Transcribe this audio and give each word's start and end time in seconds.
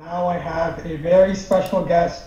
Now 0.00 0.28
I 0.28 0.38
have 0.38 0.86
a 0.86 0.96
very 0.96 1.34
special 1.34 1.84
guest, 1.84 2.24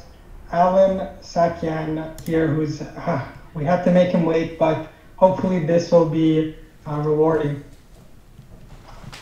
Allen 0.52 1.10
Saakyan 1.24 2.22
here, 2.22 2.46
who's, 2.46 2.84
uh, 2.84 3.28
we 3.56 3.66
have 3.66 3.84
to 3.86 3.92
make 3.92 4.12
him 4.12 4.28
wait, 4.28 4.60
but 4.60 4.92
hopefully 5.16 5.66
this 5.66 5.92
will 5.92 6.08
be 6.08 6.56
uh, 6.86 7.02
rewarding. 7.04 7.64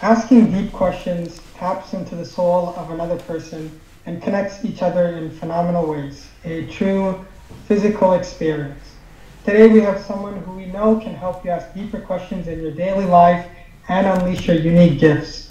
Asking 0.01 0.51
deep 0.51 0.73
questions 0.73 1.39
taps 1.55 1.93
into 1.93 2.15
the 2.15 2.25
soul 2.25 2.73
of 2.75 2.91
another 2.91 3.15
person 3.19 3.79
and 4.05 4.21
connects 4.21 4.65
each 4.65 4.81
other 4.81 5.15
in 5.15 5.31
phenomenal 5.31 5.89
ways, 5.89 6.27
a 6.43 6.65
true 6.67 7.25
physical 7.69 8.15
experience. 8.15 8.95
Today 9.45 9.67
we 9.67 9.79
have 9.79 10.01
someone 10.01 10.35
who 10.43 10.51
we 10.51 10.65
know 10.65 10.99
can 10.99 11.15
help 11.15 11.45
you 11.45 11.51
ask 11.51 11.73
deeper 11.73 12.01
questions 12.01 12.49
in 12.49 12.61
your 12.61 12.71
daily 12.71 13.05
life 13.05 13.47
and 13.87 14.05
unleash 14.07 14.45
your 14.45 14.57
unique 14.57 14.99
gifts. 14.99 15.50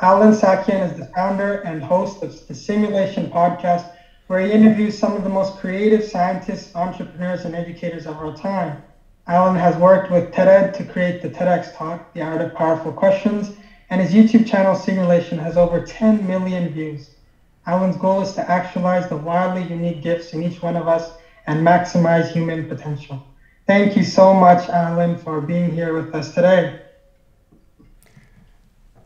Allen 0.00 0.30
Saakyan 0.30 0.82
is 0.82 0.94
the 0.94 1.06
founder 1.16 1.54
and 1.64 1.82
host 1.82 2.22
of 2.22 2.34
the 2.46 2.54
Simulation 2.54 3.28
Podcast, 3.28 3.86
where 4.28 4.40
he 4.40 4.52
interviews 4.52 4.96
some 4.96 5.16
of 5.16 5.24
the 5.24 5.30
most 5.30 5.56
creative 5.56 6.04
scientists, 6.04 6.70
entrepreneurs, 6.76 7.46
and 7.46 7.56
educators 7.56 8.06
of 8.06 8.18
our 8.18 8.32
time. 8.32 8.78
Allen 9.26 9.56
has 9.56 9.76
worked 9.76 10.10
with 10.10 10.30
TED 10.30 10.72
to 10.74 10.84
create 10.84 11.20
the 11.20 11.30
TEDx 11.30 11.70
Talk, 11.72 12.04
The 12.14 12.22
Art 12.22 12.40
of 12.42 12.54
Powerful 12.54 12.92
Questions, 12.92 13.52
and 13.90 14.00
his 14.00 14.12
YouTube 14.14 14.46
channel 14.46 14.74
Simulation 14.76 15.38
has 15.38 15.56
over 15.56 15.80
10 15.80 16.26
million 16.26 16.70
views. 16.70 17.10
Allen's 17.66 17.96
goal 17.96 18.20
is 18.20 18.32
to 18.34 18.50
actualize 18.50 19.08
the 19.08 19.16
wildly 19.18 19.62
unique 19.64 20.00
gifts 20.00 20.32
in 20.32 20.42
each 20.42 20.62
one 20.62 20.76
of 20.76 20.88
us 20.88 21.12
and 21.46 21.60
maximize 21.66 22.26
human 22.28 22.64
potential. 22.64 23.22
Thank 23.66 23.96
you 23.96 24.04
so 24.04 24.34
much, 24.34 24.68
Allen, 24.68 25.16
for 25.16 25.40
being 25.40 25.70
here 25.72 25.94
with 25.94 26.14
us 26.14 26.30
today. 26.30 26.74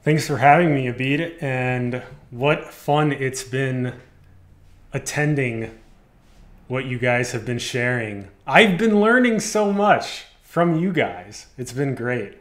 Thanks 0.05 0.27
for 0.27 0.37
having 0.37 0.75
me, 0.75 0.85
Abid, 0.85 1.43
and 1.43 2.03
what 2.31 2.75
fun 2.75 3.11
it's 3.11 3.43
been 3.43 3.95
attending 4.93 5.71
what 6.69 6.85
you 6.85 6.99
guys 6.99 7.33
have 7.33 7.47
been 7.47 7.59
sharing. 7.59 8.29
I've 8.47 8.77
been 8.77 9.01
learning 9.01 9.41
so 9.41 9.73
much 9.73 10.27
from 10.43 10.79
you 10.79 10.93
guys. 10.93 11.47
It's 11.57 11.73
been 11.73 11.95
great. 11.95 12.37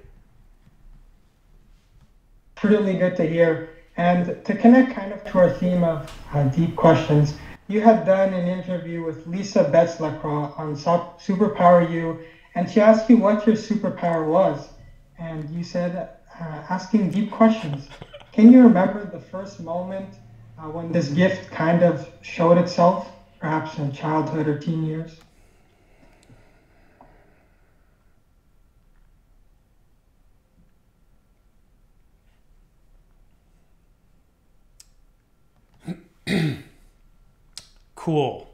Really 2.62 2.98
good 2.98 3.16
to 3.16 3.26
hear. 3.26 3.70
And 3.96 4.44
to 4.44 4.56
connect 4.58 4.94
kind 4.94 5.14
of 5.14 5.24
to 5.24 5.38
our 5.38 5.50
theme 5.50 5.86
of 5.86 6.12
uh, 6.34 6.44
deep 6.50 6.76
questions, 6.76 7.36
you 7.70 7.80
had 7.80 8.06
done 8.06 8.34
an 8.34 8.46
interview 8.46 9.06
with 9.06 9.26
Lisa 9.26 9.64
Betts-LaCroix 9.64 10.52
on 10.58 10.76
Superpower 10.76 11.90
You, 11.90 12.20
and 12.56 12.70
she 12.70 12.82
asked 12.82 13.10
you 13.10 13.16
what 13.16 13.48
your 13.48 13.56
superpower 13.56 14.28
was. 14.28 14.68
And 15.18 15.50
you 15.50 15.64
said 15.64 16.10
uh, 16.40 16.64
asking 16.70 17.12
deep 17.12 17.32
questions. 17.32 17.90
Can 18.32 18.52
you 18.52 18.64
remember 18.64 19.06
the 19.06 19.20
first 19.20 19.60
moment 19.60 20.16
uh, 20.58 20.64
when 20.64 20.92
this 20.92 21.10
gift 21.10 21.52
kind 21.52 21.84
of 21.84 22.10
showed 22.22 22.58
itself, 22.58 23.12
perhaps 23.40 23.78
in 23.78 23.92
childhood 23.92 24.48
or 24.48 24.58
teen 24.58 24.84
years? 24.84 25.20
cool. 37.96 38.53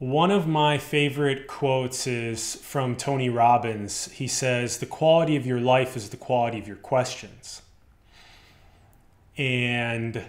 One 0.00 0.30
of 0.30 0.48
my 0.48 0.78
favorite 0.78 1.46
quotes 1.46 2.06
is 2.06 2.54
from 2.54 2.96
Tony 2.96 3.28
Robbins. 3.28 4.10
He 4.12 4.26
says, 4.28 4.78
The 4.78 4.86
quality 4.86 5.36
of 5.36 5.44
your 5.44 5.60
life 5.60 5.94
is 5.94 6.08
the 6.08 6.16
quality 6.16 6.58
of 6.58 6.66
your 6.66 6.78
questions. 6.78 7.60
And 9.36 10.24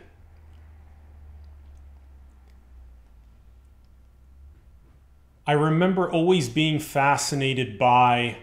I 5.48 5.54
remember 5.54 6.12
always 6.12 6.50
being 6.50 6.78
fascinated 6.78 7.80
by 7.80 8.40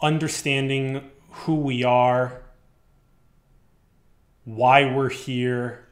understanding 0.00 1.10
who 1.30 1.56
we 1.56 1.84
are, 1.84 2.40
why 4.46 4.90
we're 4.94 5.10
here, 5.10 5.88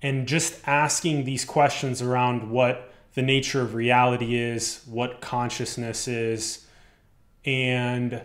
and 0.00 0.28
just 0.28 0.60
asking 0.68 1.24
these 1.24 1.44
questions 1.44 2.00
around 2.00 2.48
what 2.48 2.92
the 3.14 3.22
nature 3.22 3.60
of 3.60 3.74
reality 3.74 4.36
is, 4.36 4.82
what 4.86 5.20
consciousness 5.20 6.08
is, 6.08 6.66
and 7.44 8.22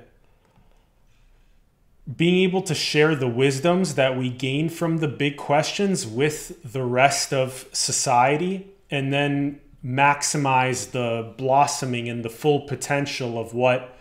being 2.15 2.43
able 2.43 2.61
to 2.63 2.73
share 2.73 3.15
the 3.15 3.27
wisdoms 3.27 3.95
that 3.95 4.17
we 4.17 4.29
gain 4.29 4.67
from 4.69 4.97
the 4.97 5.07
big 5.07 5.37
questions 5.37 6.07
with 6.07 6.59
the 6.63 6.83
rest 6.83 7.31
of 7.33 7.67
society 7.71 8.67
and 8.89 9.13
then 9.13 9.61
maximize 9.85 10.91
the 10.91 11.33
blossoming 11.37 12.09
and 12.09 12.25
the 12.25 12.29
full 12.29 12.61
potential 12.61 13.39
of 13.39 13.53
what 13.53 13.95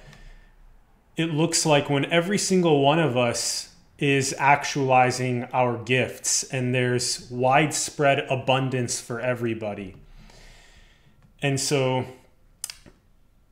it 1.16 1.26
looks 1.26 1.66
like 1.66 1.90
when 1.90 2.04
every 2.06 2.38
single 2.38 2.80
one 2.80 2.98
of 2.98 3.16
us 3.16 3.74
is 3.98 4.34
actualizing 4.38 5.44
our 5.52 5.76
gifts 5.76 6.44
and 6.44 6.74
there's 6.74 7.28
widespread 7.30 8.20
abundance 8.30 9.00
for 9.00 9.20
everybody. 9.20 9.94
And 11.42 11.58
so 11.60 12.04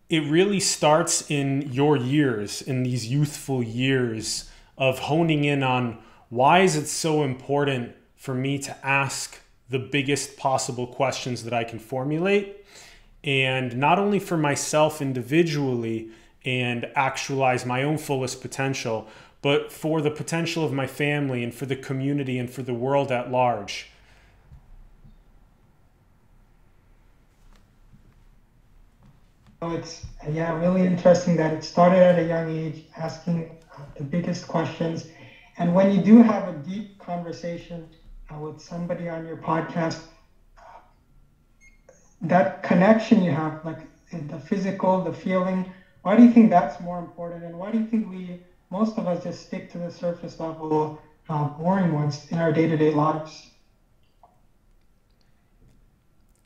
it 0.08 0.20
really 0.30 0.60
starts 0.60 1.30
in 1.30 1.72
your 1.72 1.96
years, 1.96 2.62
in 2.62 2.82
these 2.82 3.06
youthful 3.06 3.62
years 3.62 4.50
of 4.78 4.98
honing 5.00 5.44
in 5.44 5.62
on 5.62 5.98
why 6.28 6.60
is 6.60 6.76
it 6.76 6.86
so 6.86 7.22
important 7.22 7.94
for 8.16 8.34
me 8.34 8.58
to 8.58 8.86
ask 8.86 9.40
the 9.68 9.78
biggest 9.78 10.36
possible 10.36 10.86
questions 10.86 11.44
that 11.44 11.52
I 11.52 11.64
can 11.64 11.78
formulate 11.78 12.64
and 13.24 13.76
not 13.76 13.98
only 13.98 14.20
for 14.20 14.36
myself 14.36 15.02
individually 15.02 16.10
and 16.44 16.88
actualize 16.94 17.66
my 17.66 17.82
own 17.82 17.98
fullest 17.98 18.40
potential, 18.40 19.08
but 19.42 19.72
for 19.72 20.00
the 20.00 20.10
potential 20.10 20.64
of 20.64 20.72
my 20.72 20.86
family 20.86 21.42
and 21.42 21.52
for 21.52 21.66
the 21.66 21.76
community 21.76 22.38
and 22.38 22.48
for 22.48 22.62
the 22.62 22.74
world 22.74 23.10
at 23.10 23.30
large. 23.30 23.90
It's 29.70 30.06
yeah 30.30 30.58
really 30.58 30.86
interesting 30.86 31.36
that 31.36 31.52
it 31.52 31.64
started 31.64 32.02
at 32.02 32.18
a 32.18 32.24
young 32.24 32.50
age 32.50 32.84
asking 32.96 33.58
uh, 33.76 33.82
the 33.96 34.04
biggest 34.04 34.46
questions. 34.48 35.06
And 35.58 35.74
when 35.74 35.92
you 35.92 36.02
do 36.02 36.22
have 36.22 36.48
a 36.48 36.52
deep 36.58 36.98
conversation 36.98 37.88
uh, 38.30 38.38
with 38.38 38.60
somebody 38.60 39.08
on 39.08 39.26
your 39.26 39.36
podcast 39.36 40.00
uh, 40.58 40.62
that 42.22 42.62
connection 42.62 43.22
you 43.22 43.30
have 43.30 43.64
like 43.64 43.80
the 44.12 44.38
physical 44.38 45.02
the 45.02 45.12
feeling 45.12 45.70
why 46.06 46.16
do 46.16 46.22
you 46.22 46.30
think 46.30 46.50
that's 46.50 46.80
more 46.80 47.00
important? 47.00 47.42
And 47.42 47.58
why 47.58 47.72
do 47.72 47.78
you 47.78 47.86
think 47.86 48.08
we 48.08 48.38
most 48.70 48.96
of 48.96 49.08
us 49.08 49.24
just 49.24 49.44
stick 49.44 49.72
to 49.72 49.78
the 49.78 49.90
surface 49.90 50.38
level 50.38 51.02
uh, 51.28 51.48
boring 51.48 51.92
ones 51.92 52.28
in 52.30 52.38
our 52.38 52.52
day-to-day 52.52 52.94
lives? 52.94 53.50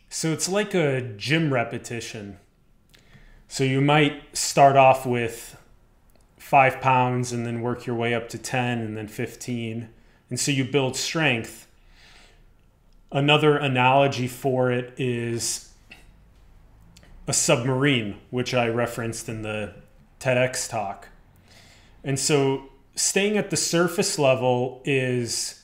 So 0.08 0.32
it's 0.32 0.48
like 0.48 0.72
a 0.72 1.02
gym 1.18 1.52
repetition 1.52 2.38
so 3.50 3.64
you 3.64 3.80
might 3.80 4.22
start 4.32 4.76
off 4.76 5.04
with 5.04 5.60
five 6.38 6.80
pounds 6.80 7.32
and 7.32 7.44
then 7.44 7.62
work 7.62 7.84
your 7.84 7.96
way 7.96 8.14
up 8.14 8.28
to 8.28 8.38
10 8.38 8.78
and 8.78 8.96
then 8.96 9.08
15. 9.08 9.88
And 10.30 10.38
so 10.38 10.52
you 10.52 10.64
build 10.64 10.94
strength. 10.94 11.66
Another 13.10 13.56
analogy 13.56 14.28
for 14.28 14.70
it 14.70 14.94
is 14.96 15.72
a 17.26 17.32
submarine, 17.32 18.18
which 18.30 18.54
I 18.54 18.68
referenced 18.68 19.28
in 19.28 19.42
the 19.42 19.74
TEDx 20.20 20.70
talk. 20.70 21.08
And 22.04 22.20
so 22.20 22.70
staying 22.94 23.36
at 23.36 23.50
the 23.50 23.56
surface 23.56 24.16
level 24.16 24.80
is 24.84 25.59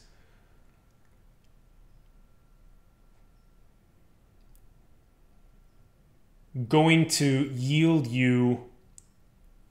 going 6.69 7.09
to 7.09 7.51
yield 7.53 8.07
you 8.07 8.65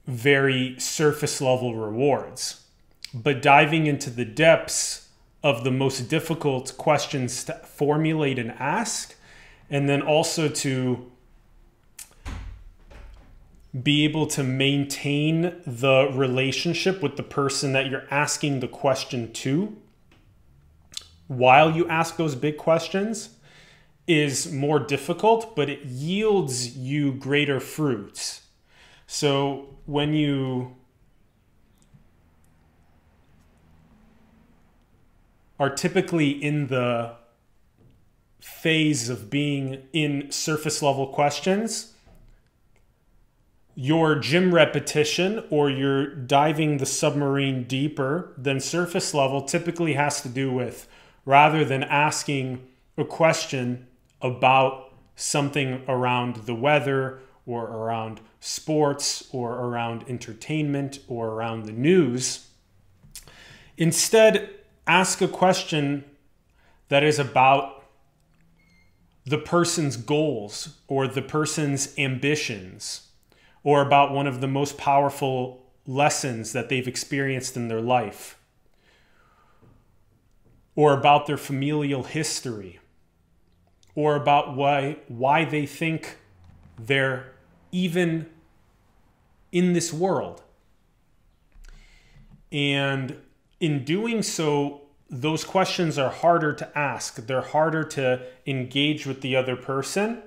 very 0.06 0.78
surface 0.78 1.40
level 1.40 1.74
rewards. 1.74 2.62
But 3.12 3.42
diving 3.42 3.86
into 3.86 4.10
the 4.10 4.24
depths 4.24 5.08
of 5.42 5.64
the 5.64 5.70
most 5.70 6.08
difficult 6.08 6.76
questions 6.76 7.44
to 7.44 7.54
formulate 7.54 8.38
and 8.38 8.52
ask, 8.52 9.14
and 9.70 9.88
then 9.88 10.02
also 10.02 10.48
to 10.48 11.10
be 13.82 14.04
able 14.04 14.26
to 14.26 14.42
maintain 14.42 15.60
the 15.66 16.10
relationship 16.12 17.02
with 17.02 17.16
the 17.16 17.22
person 17.22 17.72
that 17.72 17.90
you're 17.90 18.06
asking 18.10 18.60
the 18.60 18.68
question 18.68 19.32
to 19.32 19.76
while 21.28 21.70
you 21.70 21.88
ask 21.88 22.16
those 22.16 22.34
big 22.34 22.56
questions 22.56 23.35
is 24.06 24.52
more 24.52 24.78
difficult, 24.78 25.56
but 25.56 25.68
it 25.68 25.84
yields 25.84 26.76
you 26.76 27.12
greater 27.12 27.60
fruits. 27.60 28.42
So 29.06 29.76
when 29.86 30.14
you 30.14 30.76
are 35.58 35.70
typically 35.70 36.30
in 36.30 36.68
the 36.68 37.14
phase 38.40 39.08
of 39.08 39.30
being 39.30 39.82
in 39.92 40.30
surface 40.30 40.82
level 40.82 41.08
questions, 41.08 41.94
your 43.74 44.18
gym 44.18 44.54
repetition 44.54 45.44
or 45.50 45.68
you're 45.68 46.06
diving 46.06 46.78
the 46.78 46.86
submarine 46.86 47.64
deeper 47.64 48.32
than 48.38 48.58
surface 48.58 49.12
level 49.12 49.42
typically 49.42 49.94
has 49.94 50.22
to 50.22 50.28
do 50.28 50.50
with 50.50 50.88
rather 51.24 51.64
than 51.64 51.82
asking 51.82 52.66
a 52.96 53.04
question 53.04 53.86
about 54.20 54.92
something 55.14 55.82
around 55.88 56.36
the 56.46 56.54
weather 56.54 57.20
or 57.46 57.64
around 57.64 58.20
sports 58.40 59.28
or 59.32 59.52
around 59.54 60.04
entertainment 60.08 60.98
or 61.08 61.28
around 61.28 61.64
the 61.64 61.72
news. 61.72 62.48
Instead, 63.76 64.50
ask 64.86 65.20
a 65.20 65.28
question 65.28 66.04
that 66.88 67.02
is 67.02 67.18
about 67.18 67.84
the 69.24 69.38
person's 69.38 69.96
goals 69.96 70.78
or 70.86 71.08
the 71.08 71.22
person's 71.22 71.96
ambitions 71.98 73.08
or 73.64 73.82
about 73.82 74.12
one 74.12 74.26
of 74.26 74.40
the 74.40 74.46
most 74.46 74.78
powerful 74.78 75.66
lessons 75.86 76.52
that 76.52 76.68
they've 76.68 76.88
experienced 76.88 77.56
in 77.56 77.68
their 77.68 77.80
life 77.80 78.38
or 80.76 80.92
about 80.92 81.26
their 81.26 81.36
familial 81.36 82.04
history 82.04 82.78
or 83.96 84.14
about 84.14 84.54
why 84.54 84.98
why 85.08 85.44
they 85.44 85.66
think 85.66 86.18
they're 86.78 87.32
even 87.72 88.30
in 89.50 89.72
this 89.72 89.92
world. 89.92 90.42
And 92.52 93.16
in 93.58 93.84
doing 93.84 94.22
so, 94.22 94.82
those 95.08 95.44
questions 95.44 95.98
are 95.98 96.10
harder 96.10 96.52
to 96.52 96.78
ask. 96.78 97.26
They're 97.26 97.40
harder 97.40 97.82
to 97.84 98.22
engage 98.46 99.06
with 99.06 99.22
the 99.22 99.34
other 99.34 99.56
person. 99.56 100.22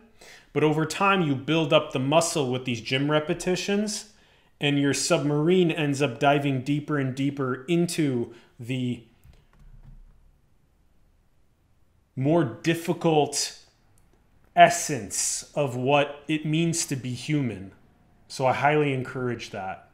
But 0.51 0.63
over 0.63 0.85
time, 0.85 1.21
you 1.21 1.35
build 1.35 1.71
up 1.71 1.91
the 1.91 1.99
muscle 1.99 2.51
with 2.51 2.65
these 2.65 2.81
gym 2.81 3.11
repetitions, 3.11 4.13
and 4.59 4.79
your 4.79 4.93
submarine 4.93 5.69
ends 5.69 6.01
up 6.01 6.19
diving 6.19 6.61
deeper 6.61 6.97
and 6.97 7.13
deeper 7.13 7.65
into 7.65 8.33
the 8.59 9.03
more 12.15 12.43
difficult 12.43 13.58
essence 14.55 15.51
of 15.55 15.75
what 15.75 16.23
it 16.27 16.45
means 16.45 16.85
to 16.87 16.95
be 16.95 17.13
human. 17.13 17.71
So 18.27 18.45
I 18.45 18.53
highly 18.53 18.93
encourage 18.93 19.51
that. 19.51 19.89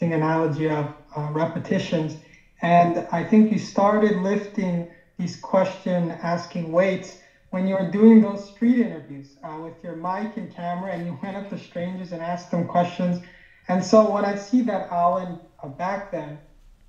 An 0.00 0.12
analogy 0.12 0.68
of 0.68 0.94
uh, 1.16 1.28
repetitions, 1.32 2.16
and 2.62 3.06
I 3.10 3.24
think 3.24 3.50
you 3.50 3.58
started 3.58 4.18
lifting 4.18 4.88
these 5.18 5.36
question 5.40 6.12
asking 6.22 6.70
weights 6.70 7.18
when 7.50 7.66
you 7.66 7.74
were 7.74 7.90
doing 7.90 8.20
those 8.20 8.48
street 8.48 8.78
interviews 8.78 9.36
uh, 9.42 9.58
with 9.60 9.74
your 9.82 9.96
mic 9.96 10.36
and 10.36 10.54
camera, 10.54 10.92
and 10.92 11.06
you 11.06 11.18
went 11.22 11.36
up 11.36 11.48
to 11.50 11.58
strangers 11.58 12.12
and 12.12 12.22
asked 12.22 12.50
them 12.50 12.68
questions. 12.68 13.20
And 13.68 13.82
so 13.82 14.10
when 14.10 14.24
I 14.24 14.36
see 14.36 14.62
that 14.62 14.88
Allen 14.92 15.40
uh, 15.62 15.68
back 15.68 16.12
then, 16.12 16.38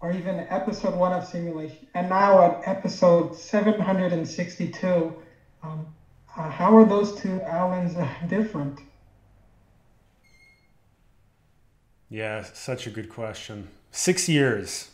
or 0.01 0.12
even 0.12 0.40
episode 0.50 0.96
one 0.96 1.12
of 1.12 1.28
simulation, 1.28 1.88
and 1.94 2.10
now 2.10 2.42
at 2.42 2.68
episode 2.68 3.36
762, 3.36 5.13
um, 5.62 5.86
uh, 6.38 6.50
how 6.50 6.75
are 6.78 6.86
those 6.86 7.19
two 7.19 7.42
Allens 7.42 7.96
uh, 7.96 8.07
different? 8.28 8.80
Yeah, 12.10 12.44
such 12.44 12.88
a 12.88 12.90
good 12.90 13.10
question. 13.10 13.68
Six 13.92 14.30
years. 14.30 14.90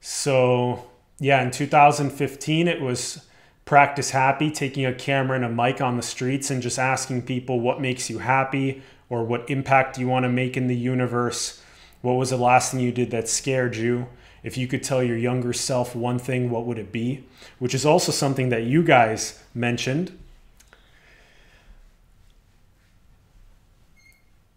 So, 0.00 0.90
yeah, 1.18 1.42
in 1.42 1.50
2015, 1.50 2.66
it 2.66 2.80
was 2.80 3.24
practice 3.64 4.10
happy, 4.10 4.50
taking 4.50 4.84
a 4.84 4.92
camera 4.92 5.36
and 5.36 5.44
a 5.44 5.48
mic 5.48 5.80
on 5.80 5.96
the 5.96 6.02
streets 6.02 6.50
and 6.50 6.60
just 6.60 6.78
asking 6.78 7.22
people 7.22 7.60
what 7.60 7.80
makes 7.80 8.10
you 8.10 8.18
happy 8.18 8.82
or 9.08 9.24
what 9.24 9.48
impact 9.48 9.94
do 9.94 10.00
you 10.00 10.08
want 10.08 10.24
to 10.24 10.28
make 10.28 10.56
in 10.56 10.66
the 10.66 10.76
universe 10.76 11.61
what 12.02 12.14
was 12.14 12.30
the 12.30 12.36
last 12.36 12.72
thing 12.72 12.80
you 12.80 12.92
did 12.92 13.10
that 13.12 13.28
scared 13.28 13.76
you? 13.76 14.08
If 14.42 14.58
you 14.58 14.66
could 14.66 14.82
tell 14.82 15.02
your 15.02 15.16
younger 15.16 15.52
self 15.52 15.94
one 15.94 16.18
thing, 16.18 16.50
what 16.50 16.66
would 16.66 16.78
it 16.78 16.92
be? 16.92 17.24
Which 17.58 17.74
is 17.74 17.86
also 17.86 18.12
something 18.12 18.48
that 18.50 18.64
you 18.64 18.82
guys 18.82 19.42
mentioned. 19.54 20.18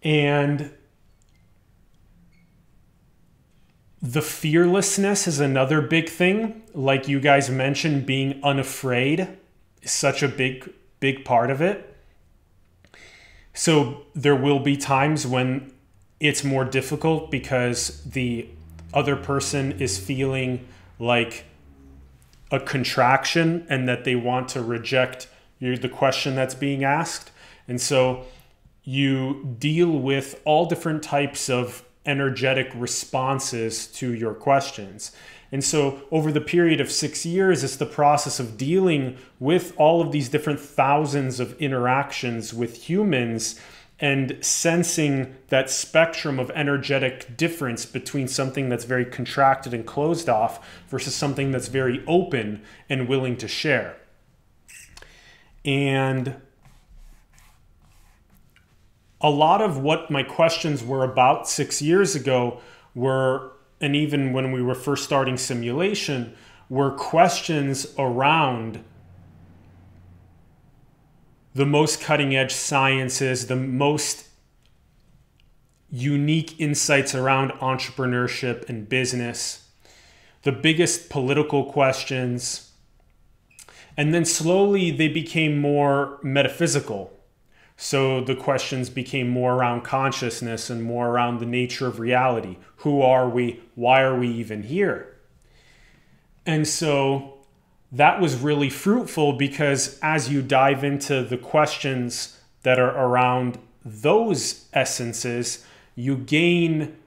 And 0.01 0.71
the 4.01 4.21
fearlessness 4.21 5.27
is 5.27 5.39
another 5.39 5.81
big 5.81 6.09
thing. 6.09 6.63
Like 6.73 7.07
you 7.07 7.19
guys 7.19 7.49
mentioned, 7.49 8.05
being 8.05 8.39
unafraid 8.43 9.27
is 9.81 9.91
such 9.91 10.21
a 10.21 10.27
big, 10.27 10.71
big 10.99 11.25
part 11.25 11.49
of 11.49 11.61
it. 11.61 11.95
So 13.53 14.05
there 14.13 14.35
will 14.35 14.59
be 14.59 14.77
times 14.77 15.25
when 15.25 15.71
it's 16.19 16.43
more 16.43 16.65
difficult 16.65 17.29
because 17.29 18.01
the 18.03 18.47
other 18.93 19.15
person 19.15 19.73
is 19.73 19.97
feeling 19.97 20.67
like 20.99 21.45
a 22.51 22.59
contraction 22.59 23.65
and 23.69 23.87
that 23.87 24.05
they 24.05 24.15
want 24.15 24.47
to 24.49 24.61
reject 24.61 25.27
the 25.59 25.89
question 25.89 26.35
that's 26.35 26.55
being 26.55 26.83
asked. 26.83 27.31
And 27.67 27.81
so 27.81 28.25
you 28.83 29.55
deal 29.57 29.89
with 29.89 30.41
all 30.45 30.67
different 30.67 31.03
types 31.03 31.49
of 31.49 31.83
energetic 32.05 32.71
responses 32.75 33.87
to 33.87 34.13
your 34.13 34.33
questions. 34.33 35.11
And 35.51 35.63
so, 35.63 36.01
over 36.11 36.31
the 36.31 36.41
period 36.41 36.81
of 36.81 36.91
six 36.91 37.25
years, 37.25 37.63
it's 37.63 37.77
the 37.77 37.85
process 37.85 38.39
of 38.39 38.57
dealing 38.57 39.17
with 39.39 39.73
all 39.77 40.01
of 40.01 40.11
these 40.11 40.27
different 40.27 40.59
thousands 40.59 41.39
of 41.39 41.59
interactions 41.61 42.53
with 42.53 42.89
humans 42.89 43.59
and 43.99 44.37
sensing 44.41 45.35
that 45.47 45.69
spectrum 45.69 46.37
of 46.37 46.51
energetic 46.51 47.37
difference 47.37 47.85
between 47.85 48.27
something 48.27 48.67
that's 48.67 48.83
very 48.83 49.05
contracted 49.05 49.73
and 49.73 49.85
closed 49.85 50.27
off 50.27 50.65
versus 50.89 51.15
something 51.15 51.51
that's 51.51 51.69
very 51.69 52.03
open 52.05 52.61
and 52.89 53.07
willing 53.07 53.37
to 53.37 53.47
share. 53.47 53.95
And 55.63 56.35
a 59.21 59.29
lot 59.29 59.61
of 59.61 59.79
what 59.79 60.11
my 60.11 60.23
questions 60.23 60.83
were 60.83 61.03
about 61.03 61.47
six 61.47 61.81
years 61.81 62.15
ago 62.15 62.59
were, 62.93 63.53
and 63.79 63.95
even 63.95 64.33
when 64.33 64.51
we 64.51 64.61
were 64.61 64.75
first 64.75 65.05
starting 65.05 65.37
simulation, 65.37 66.35
were 66.69 66.91
questions 66.91 67.87
around 67.97 68.83
the 71.55 71.65
most 71.65 72.01
cutting 72.01 72.35
edge 72.35 72.53
sciences, 72.53 73.47
the 73.47 73.55
most 73.55 74.27
unique 75.89 76.59
insights 76.59 77.15
around 77.15 77.51
entrepreneurship 77.53 78.67
and 78.67 78.89
business, 78.89 79.69
the 80.43 80.51
biggest 80.51 81.09
political 81.09 81.63
questions. 81.63 82.73
And 83.95 84.13
then 84.13 84.25
slowly 84.25 84.91
they 84.91 85.07
became 85.07 85.57
more 85.57 86.19
metaphysical. 86.21 87.13
So 87.77 88.21
the 88.21 88.35
questions 88.35 88.89
became 88.89 89.29
more 89.29 89.55
around 89.55 89.83
consciousness 89.83 90.69
and 90.69 90.83
more 90.83 91.07
around 91.07 91.39
the 91.39 91.45
nature 91.45 91.87
of 91.87 91.99
reality. 92.01 92.57
Who 92.77 93.01
are 93.01 93.29
we? 93.29 93.61
Why 93.75 94.01
are 94.01 94.17
we 94.17 94.27
even 94.27 94.63
here? 94.63 95.17
And 96.45 96.67
so 96.67 97.34
that 97.95 98.19
was 98.19 98.35
really 98.35 98.69
fruitful 98.69 99.33
because 99.33 99.97
as 100.01 100.29
you 100.29 100.41
dive 100.41 100.83
into 100.83 101.23
the 101.23 101.37
questions 101.37 102.37
that 102.63 102.77
are 102.77 102.91
around 102.91 103.57
those 103.85 104.65
essences, 104.73 105.65
you 105.95 106.17
gain 106.17 106.97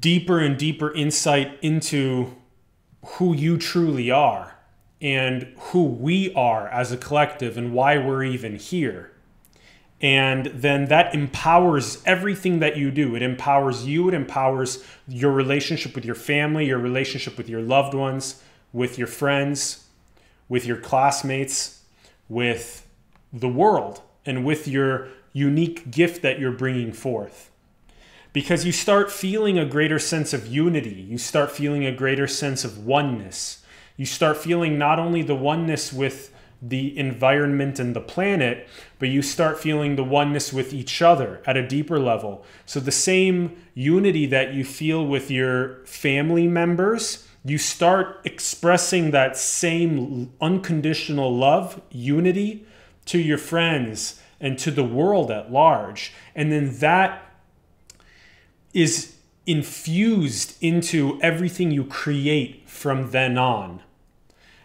deeper 0.00 0.40
and 0.40 0.58
deeper 0.58 0.92
insight 0.92 1.56
into 1.62 2.34
who 3.04 3.32
you 3.32 3.56
truly 3.56 4.10
are 4.10 4.56
and 5.00 5.54
who 5.56 5.84
we 5.84 6.34
are 6.34 6.66
as 6.68 6.90
a 6.90 6.96
collective 6.96 7.56
and 7.56 7.72
why 7.72 7.96
we're 7.96 8.24
even 8.24 8.56
here. 8.56 9.09
And 10.00 10.46
then 10.46 10.86
that 10.86 11.14
empowers 11.14 12.02
everything 12.06 12.60
that 12.60 12.76
you 12.76 12.90
do. 12.90 13.14
It 13.14 13.22
empowers 13.22 13.86
you, 13.86 14.08
it 14.08 14.14
empowers 14.14 14.82
your 15.06 15.32
relationship 15.32 15.94
with 15.94 16.06
your 16.06 16.14
family, 16.14 16.66
your 16.66 16.78
relationship 16.78 17.36
with 17.36 17.50
your 17.50 17.60
loved 17.60 17.92
ones, 17.92 18.42
with 18.72 18.96
your 18.96 19.06
friends, 19.06 19.88
with 20.48 20.64
your 20.64 20.78
classmates, 20.78 21.82
with 22.28 22.86
the 23.32 23.48
world, 23.48 24.00
and 24.24 24.44
with 24.44 24.66
your 24.66 25.08
unique 25.32 25.90
gift 25.90 26.22
that 26.22 26.38
you're 26.38 26.52
bringing 26.52 26.92
forth. 26.92 27.50
Because 28.32 28.64
you 28.64 28.72
start 28.72 29.10
feeling 29.10 29.58
a 29.58 29.66
greater 29.66 29.98
sense 29.98 30.32
of 30.32 30.46
unity, 30.46 31.06
you 31.08 31.18
start 31.18 31.50
feeling 31.50 31.84
a 31.84 31.92
greater 31.92 32.26
sense 32.26 32.64
of 32.64 32.86
oneness. 32.86 33.64
You 33.96 34.06
start 34.06 34.36
feeling 34.36 34.78
not 34.78 34.98
only 34.98 35.22
the 35.22 35.34
oneness 35.34 35.92
with 35.92 36.32
the 36.62 36.96
environment 36.98 37.78
and 37.78 37.96
the 37.96 38.00
planet, 38.00 38.68
but 38.98 39.08
you 39.08 39.22
start 39.22 39.58
feeling 39.58 39.96
the 39.96 40.04
oneness 40.04 40.52
with 40.52 40.72
each 40.74 41.00
other 41.00 41.42
at 41.46 41.56
a 41.56 41.66
deeper 41.66 41.98
level. 41.98 42.44
So 42.66 42.80
the 42.80 42.92
same 42.92 43.56
unity 43.74 44.26
that 44.26 44.52
you 44.52 44.64
feel 44.64 45.06
with 45.06 45.30
your 45.30 45.84
family 45.86 46.46
members, 46.46 47.26
you 47.44 47.56
start 47.56 48.20
expressing 48.24 49.10
that 49.12 49.36
same 49.36 50.32
unconditional 50.40 51.34
love, 51.34 51.80
unity 51.90 52.66
to 53.06 53.18
your 53.18 53.38
friends 53.38 54.20
and 54.40 54.58
to 54.58 54.70
the 54.70 54.84
world 54.84 55.30
at 55.30 55.50
large. 55.50 56.12
And 56.34 56.52
then 56.52 56.78
that 56.78 57.22
is 58.74 59.16
infused 59.46 60.56
into 60.62 61.18
everything 61.22 61.70
you 61.70 61.84
create 61.84 62.68
from 62.68 63.10
then 63.10 63.38
on. 63.38 63.82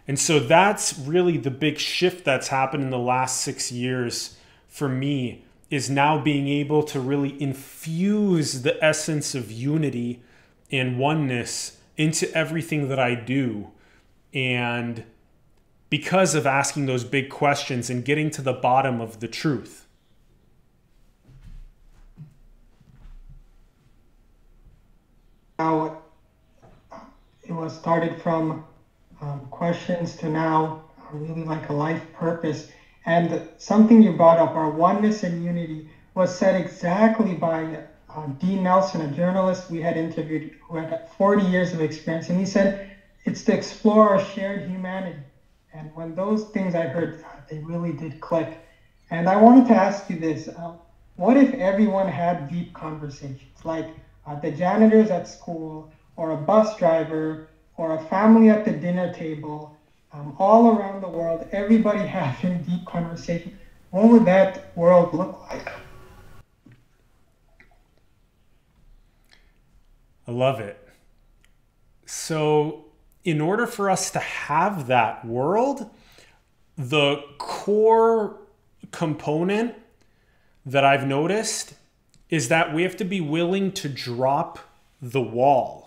And 0.07 0.19
so 0.19 0.39
that's 0.39 0.97
really 0.99 1.37
the 1.37 1.51
big 1.51 1.79
shift 1.79 2.25
that's 2.25 2.49
happened 2.49 2.83
in 2.83 2.89
the 2.89 2.99
last 2.99 3.41
six 3.41 3.71
years 3.71 4.37
for 4.67 4.87
me 4.87 5.43
is 5.71 5.89
now 5.89 6.21
being 6.21 6.47
able 6.47 6.83
to 6.83 6.99
really 6.99 7.41
infuse 7.41 8.61
the 8.61 8.83
essence 8.83 9.33
of 9.33 9.51
unity 9.51 10.21
and 10.71 10.99
oneness 10.99 11.79
into 11.97 12.31
everything 12.35 12.89
that 12.89 12.99
I 12.99 13.15
do. 13.15 13.71
And 14.33 15.05
because 15.89 16.35
of 16.35 16.45
asking 16.45 16.85
those 16.85 17.03
big 17.03 17.29
questions 17.29 17.89
and 17.89 18.03
getting 18.03 18.29
to 18.31 18.41
the 18.41 18.53
bottom 18.53 19.01
of 19.01 19.21
the 19.21 19.27
truth. 19.27 19.87
How 25.57 26.01
it 27.43 27.53
was 27.53 27.73
started 27.73 28.21
from 28.21 28.65
um, 29.25 29.47
questions 29.51 30.15
to 30.17 30.29
now 30.29 30.77
really 31.13 31.45
like 31.45 31.69
a 31.69 31.73
life 31.73 32.11
purpose. 32.13 32.67
And 33.05 33.43
something 33.57 34.03
you 34.03 34.13
brought 34.13 34.39
up, 34.39 34.55
our 34.55 34.69
oneness 34.69 35.23
and 35.23 35.43
unity, 35.43 35.85
was 36.15 36.35
said 36.35 36.55
exactly 36.55 37.35
by 37.35 37.83
uh, 38.09 38.27
Dean 38.39 38.63
Nelson, 38.63 39.01
a 39.01 39.09
journalist 39.09 39.69
we 39.69 39.81
had 39.81 39.97
interviewed 39.97 40.51
who 40.69 40.77
had 40.77 40.99
40 41.05 41.43
years 41.43 41.73
of 41.73 41.81
experience. 41.81 42.29
And 42.29 42.39
he 42.39 42.45
said, 42.45 42.75
it's 43.25 43.43
to 43.45 43.53
explore 43.53 44.09
our 44.09 44.19
shared 44.19 44.63
humanity. 44.63 45.25
And 45.73 45.91
when 45.95 46.15
those 46.15 46.45
things 46.45 46.75
I 46.75 46.87
heard, 46.87 47.15
uh, 47.25 47.41
they 47.49 47.59
really 47.59 47.93
did 47.93 48.19
click. 48.21 48.59
And 49.11 49.29
I 49.29 49.37
wanted 49.37 49.65
to 49.67 49.75
ask 49.75 50.09
you 50.09 50.17
this 50.17 50.49
uh, 50.55 50.73
what 51.17 51.37
if 51.37 51.53
everyone 51.55 52.07
had 52.09 52.47
deep 52.47 52.73
conversations, 52.73 53.65
like 53.65 53.95
uh, 54.25 54.35
the 54.35 54.51
janitors 54.51 55.11
at 55.11 55.27
school, 55.27 55.89
or 56.17 56.31
a 56.31 56.37
bus 56.37 56.75
driver, 56.75 57.41
or 57.77 57.95
a 57.95 58.03
family 58.05 58.49
at 58.49 58.65
the 58.65 58.71
dinner 58.71 59.13
table, 59.13 59.75
um, 60.13 60.35
all 60.39 60.77
around 60.77 61.01
the 61.01 61.09
world, 61.09 61.47
everybody 61.51 61.99
having 62.07 62.63
deep 62.63 62.85
conversation, 62.85 63.57
what 63.91 64.09
would 64.09 64.25
that 64.25 64.75
world 64.75 65.13
look 65.13 65.39
like? 65.49 65.71
I 70.27 70.31
love 70.31 70.59
it. 70.59 70.81
So, 72.05 72.85
in 73.23 73.41
order 73.41 73.67
for 73.67 73.89
us 73.89 74.11
to 74.11 74.19
have 74.19 74.87
that 74.87 75.25
world, 75.25 75.89
the 76.77 77.23
core 77.37 78.37
component 78.91 79.75
that 80.65 80.83
I've 80.83 81.05
noticed 81.05 81.73
is 82.29 82.49
that 82.49 82.73
we 82.73 82.83
have 82.83 82.97
to 82.97 83.03
be 83.03 83.21
willing 83.21 83.71
to 83.73 83.89
drop 83.89 84.59
the 85.01 85.21
wall 85.21 85.84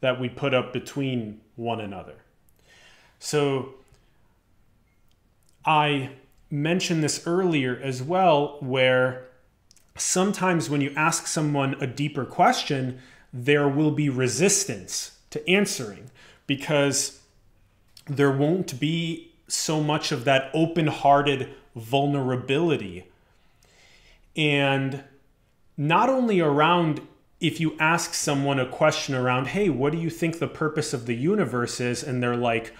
that 0.00 0.20
we 0.20 0.28
put 0.28 0.54
up 0.54 0.72
between 0.72 1.40
one 1.56 1.80
another. 1.80 2.14
So 3.18 3.74
I 5.64 6.10
mentioned 6.50 7.04
this 7.04 7.26
earlier 7.26 7.78
as 7.82 8.02
well, 8.02 8.56
where 8.60 9.26
sometimes 9.96 10.70
when 10.70 10.80
you 10.80 10.92
ask 10.96 11.26
someone 11.26 11.74
a 11.80 11.86
deeper 11.86 12.24
question, 12.24 13.00
there 13.32 13.68
will 13.68 13.90
be 13.90 14.08
resistance 14.08 15.12
to 15.30 15.48
answering 15.48 16.10
because 16.46 17.20
there 18.06 18.32
won't 18.32 18.80
be 18.80 19.30
so 19.46 19.82
much 19.82 20.10
of 20.10 20.24
that 20.24 20.50
open 20.54 20.86
hearted 20.88 21.48
vulnerability. 21.76 23.06
And 24.36 25.04
not 25.76 26.08
only 26.08 26.40
around 26.40 27.00
if 27.40 27.58
you 27.58 27.74
ask 27.78 28.12
someone 28.12 28.58
a 28.58 28.68
question 28.68 29.14
around, 29.14 29.48
hey, 29.48 29.70
what 29.70 29.92
do 29.92 29.98
you 29.98 30.10
think 30.10 30.38
the 30.38 30.46
purpose 30.46 30.92
of 30.92 31.06
the 31.06 31.14
universe 31.14 31.80
is? 31.80 32.02
And 32.02 32.22
they're 32.22 32.36
like, 32.36 32.74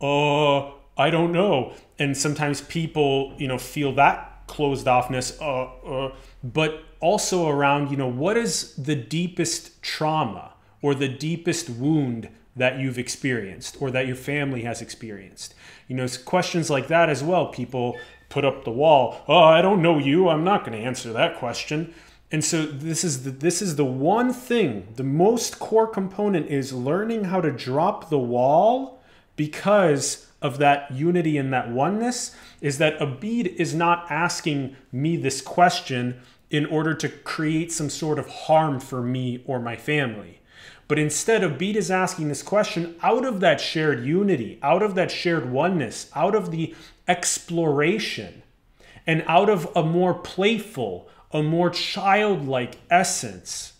oh, 0.00 0.74
I 0.98 1.10
don't 1.10 1.32
know. 1.32 1.74
And 1.98 2.16
sometimes 2.16 2.60
people, 2.62 3.34
you 3.38 3.46
know, 3.46 3.58
feel 3.58 3.92
that 3.94 4.46
closed 4.48 4.86
offness, 4.86 5.40
uh, 5.40 6.06
uh, 6.06 6.14
but 6.42 6.82
also 6.98 7.48
around, 7.48 7.90
you 7.90 7.96
know, 7.96 8.08
what 8.08 8.36
is 8.36 8.74
the 8.74 8.96
deepest 8.96 9.80
trauma 9.80 10.54
or 10.82 10.94
the 10.94 11.08
deepest 11.08 11.70
wound 11.70 12.28
that 12.56 12.80
you've 12.80 12.98
experienced 12.98 13.76
or 13.80 13.92
that 13.92 14.08
your 14.08 14.16
family 14.16 14.62
has 14.62 14.82
experienced? 14.82 15.54
You 15.86 15.94
know, 15.94 16.06
questions 16.24 16.68
like 16.68 16.88
that 16.88 17.08
as 17.08 17.22
well. 17.22 17.46
People 17.46 17.96
put 18.28 18.44
up 18.44 18.64
the 18.64 18.72
wall, 18.72 19.22
oh, 19.28 19.38
I 19.38 19.62
don't 19.62 19.82
know 19.82 19.98
you. 19.98 20.28
I'm 20.28 20.44
not 20.44 20.64
going 20.64 20.76
to 20.76 20.84
answer 20.84 21.12
that 21.12 21.38
question 21.38 21.94
and 22.32 22.44
so 22.44 22.64
this 22.64 23.02
is 23.02 23.24
the, 23.24 23.30
this 23.30 23.60
is 23.60 23.76
the 23.76 23.84
one 23.84 24.32
thing, 24.32 24.88
the 24.94 25.04
most 25.04 25.58
core 25.58 25.88
component 25.88 26.48
is 26.48 26.72
learning 26.72 27.24
how 27.24 27.40
to 27.40 27.50
drop 27.50 28.08
the 28.08 28.18
wall 28.18 29.02
because 29.36 30.28
of 30.40 30.58
that 30.58 30.90
unity 30.92 31.36
and 31.36 31.52
that 31.52 31.70
oneness 31.70 32.34
is 32.60 32.78
that 32.78 32.98
Abid 32.98 33.46
is 33.56 33.74
not 33.74 34.06
asking 34.10 34.76
me 34.92 35.16
this 35.16 35.42
question 35.42 36.20
in 36.50 36.66
order 36.66 36.94
to 36.94 37.08
create 37.08 37.72
some 37.72 37.90
sort 37.90 38.18
of 38.18 38.28
harm 38.28 38.80
for 38.80 39.02
me 39.02 39.42
or 39.44 39.58
my 39.58 39.76
family. 39.76 40.40
But 40.88 40.98
instead, 40.98 41.42
Abid 41.42 41.76
is 41.76 41.90
asking 41.90 42.28
this 42.28 42.42
question 42.42 42.96
out 43.02 43.24
of 43.24 43.40
that 43.40 43.60
shared 43.60 44.04
unity, 44.04 44.58
out 44.62 44.82
of 44.82 44.94
that 44.96 45.10
shared 45.10 45.50
oneness, 45.50 46.10
out 46.14 46.34
of 46.34 46.50
the 46.50 46.74
exploration, 47.06 48.42
and 49.06 49.24
out 49.26 49.48
of 49.48 49.70
a 49.76 49.82
more 49.82 50.14
playful, 50.14 51.08
a 51.32 51.42
more 51.42 51.70
childlike 51.70 52.78
essence. 52.90 53.74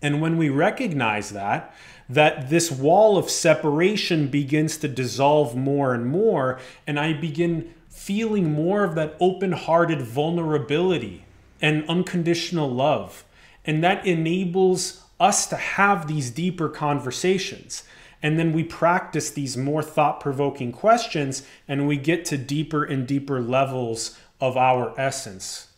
And 0.00 0.20
when 0.20 0.36
we 0.36 0.48
recognize 0.48 1.30
that, 1.30 1.74
that 2.08 2.50
this 2.50 2.70
wall 2.70 3.16
of 3.16 3.30
separation 3.30 4.28
begins 4.28 4.76
to 4.78 4.88
dissolve 4.88 5.56
more 5.56 5.94
and 5.94 6.06
more, 6.06 6.58
and 6.86 6.98
I 6.98 7.12
begin 7.12 7.72
feeling 7.88 8.52
more 8.52 8.84
of 8.84 8.94
that 8.96 9.16
open 9.20 9.52
hearted 9.52 10.02
vulnerability 10.02 11.24
and 11.60 11.88
unconditional 11.88 12.68
love. 12.68 13.24
And 13.64 13.84
that 13.84 14.04
enables 14.04 15.04
us 15.20 15.46
to 15.46 15.56
have 15.56 16.08
these 16.08 16.30
deeper 16.30 16.68
conversations. 16.68 17.84
And 18.22 18.38
then 18.38 18.52
we 18.52 18.64
practice 18.64 19.30
these 19.30 19.56
more 19.56 19.82
thought 19.82 20.20
provoking 20.20 20.72
questions, 20.72 21.46
and 21.68 21.86
we 21.86 21.96
get 21.96 22.24
to 22.26 22.36
deeper 22.36 22.82
and 22.82 23.06
deeper 23.06 23.40
levels 23.40 24.18
of 24.40 24.56
our 24.56 24.98
essence. 24.98 25.68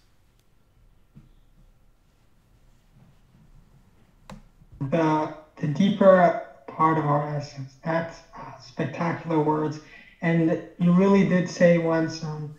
The, 4.91 5.35
the 5.57 5.69
deeper 5.69 6.43
part 6.67 6.99
of 6.99 7.07
our 7.07 7.29
essence. 7.29 7.77
That's 7.83 8.23
uh, 8.39 8.59
spectacular 8.59 9.41
words. 9.41 9.81
And 10.23 10.63
you 10.79 10.93
really 10.93 11.25
did 11.27 11.49
say 11.49 11.79
once 11.79 12.23
um, 12.23 12.55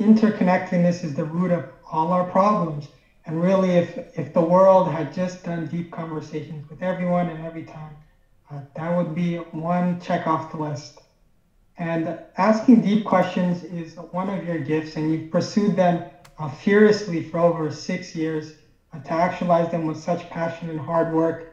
interconnectedness 0.00 1.04
is 1.04 1.14
the 1.14 1.24
root 1.24 1.50
of 1.50 1.68
all 1.90 2.12
our 2.12 2.24
problems. 2.24 2.88
And 3.26 3.40
really, 3.40 3.72
if, 3.76 3.98
if 4.18 4.32
the 4.32 4.42
world 4.42 4.88
had 4.88 5.12
just 5.12 5.44
done 5.44 5.66
deep 5.66 5.90
conversations 5.92 6.68
with 6.68 6.82
everyone 6.82 7.28
and 7.28 7.40
every 7.44 7.64
time, 7.64 7.96
uh, 8.50 8.60
that 8.74 8.96
would 8.96 9.14
be 9.14 9.36
one 9.36 9.98
check 10.00 10.26
off 10.26 10.50
the 10.50 10.58
list. 10.58 11.00
And 11.78 12.18
asking 12.36 12.82
deep 12.82 13.04
questions 13.04 13.62
is 13.62 13.96
one 14.10 14.28
of 14.28 14.44
your 14.44 14.58
gifts, 14.58 14.96
and 14.96 15.10
you've 15.10 15.30
pursued 15.30 15.76
them 15.76 16.04
uh, 16.38 16.48
furiously 16.48 17.22
for 17.22 17.38
over 17.40 17.70
six 17.70 18.14
years 18.14 18.54
uh, 18.92 19.00
to 19.00 19.12
actualize 19.12 19.70
them 19.70 19.86
with 19.86 19.98
such 19.98 20.28
passion 20.30 20.70
and 20.70 20.80
hard 20.80 21.12
work. 21.12 21.51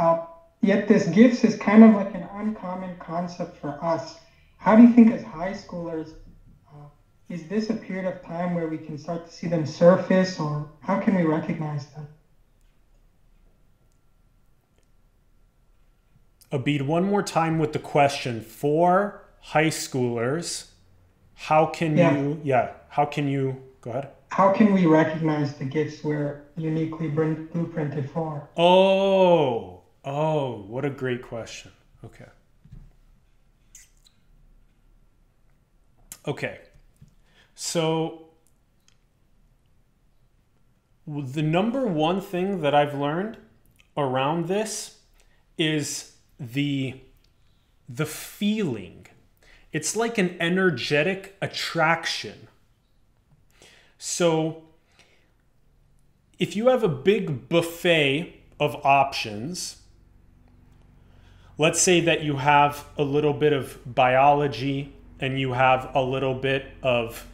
Uh, 0.00 0.24
yet 0.62 0.88
this 0.88 1.06
gifts 1.08 1.44
is 1.44 1.56
kind 1.58 1.84
of 1.84 1.94
like 1.94 2.14
an 2.14 2.26
uncommon 2.32 2.96
concept 2.98 3.58
for 3.58 3.78
us. 3.84 4.18
How 4.56 4.74
do 4.74 4.82
you 4.82 4.94
think 4.94 5.12
as 5.12 5.22
high 5.22 5.52
schoolers, 5.52 6.14
uh, 6.72 6.86
is 7.28 7.46
this 7.48 7.68
a 7.68 7.74
period 7.74 8.06
of 8.06 8.22
time 8.22 8.54
where 8.54 8.66
we 8.66 8.78
can 8.78 8.96
start 8.96 9.26
to 9.26 9.32
see 9.32 9.46
them 9.46 9.66
surface 9.66 10.40
or 10.40 10.70
how 10.80 11.00
can 11.00 11.16
we 11.16 11.24
recognize 11.24 11.86
them? 11.88 12.08
Abid, 16.50 16.80
one 16.86 17.04
more 17.04 17.22
time 17.22 17.58
with 17.58 17.74
the 17.74 17.78
question 17.78 18.40
for 18.40 19.22
high 19.40 19.68
schoolers. 19.68 20.70
How 21.34 21.66
can 21.66 21.98
yeah. 21.98 22.16
you, 22.16 22.40
yeah, 22.42 22.70
how 22.88 23.04
can 23.04 23.28
you, 23.28 23.62
go 23.82 23.90
ahead. 23.90 24.08
How 24.30 24.50
can 24.52 24.72
we 24.72 24.86
recognize 24.86 25.58
the 25.58 25.64
gifts 25.66 26.02
we're 26.02 26.46
uniquely 26.56 27.10
blueprinted 27.10 28.08
for? 28.08 28.48
Oh, 28.56 29.79
Oh, 30.04 30.62
what 30.62 30.84
a 30.84 30.90
great 30.90 31.22
question. 31.22 31.72
Okay. 32.04 32.26
Okay. 36.26 36.58
So 37.54 38.28
the 41.06 41.42
number 41.42 41.86
one 41.86 42.20
thing 42.20 42.60
that 42.60 42.74
I've 42.74 42.94
learned 42.94 43.36
around 43.96 44.48
this 44.48 44.98
is 45.58 46.16
the 46.38 47.00
the 47.88 48.06
feeling. 48.06 49.06
It's 49.72 49.96
like 49.96 50.16
an 50.16 50.36
energetic 50.40 51.36
attraction. 51.42 52.48
So 53.98 54.62
if 56.38 56.54
you 56.56 56.68
have 56.68 56.84
a 56.84 56.88
big 56.88 57.48
buffet 57.48 58.42
of 58.60 58.76
options, 58.84 59.79
let's 61.60 61.78
say 61.78 62.00
that 62.00 62.22
you 62.22 62.36
have 62.36 62.86
a 62.96 63.02
little 63.02 63.34
bit 63.34 63.52
of 63.52 63.78
biology 63.84 64.94
and 65.20 65.38
you 65.38 65.52
have 65.52 65.94
a 65.94 66.00
little 66.00 66.32
bit 66.32 66.64
of 66.82 67.26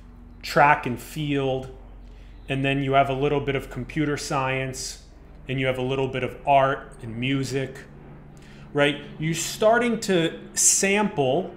track 0.42 0.85
and 0.85 1.00
field 1.00 1.71
and 2.49 2.64
then 2.64 2.83
you 2.83 2.95
have 2.95 3.09
a 3.09 3.12
little 3.12 3.38
bit 3.38 3.54
of 3.54 3.71
computer 3.71 4.16
science 4.16 5.04
and 5.47 5.61
you 5.61 5.66
have 5.66 5.78
a 5.78 5.83
little 5.83 6.09
bit 6.09 6.25
of 6.25 6.37
art 6.45 6.92
and 7.02 7.16
music, 7.16 7.85
right? 8.73 9.00
You're 9.21 9.33
starting 9.33 10.00
to 10.00 10.40
sample 10.54 11.54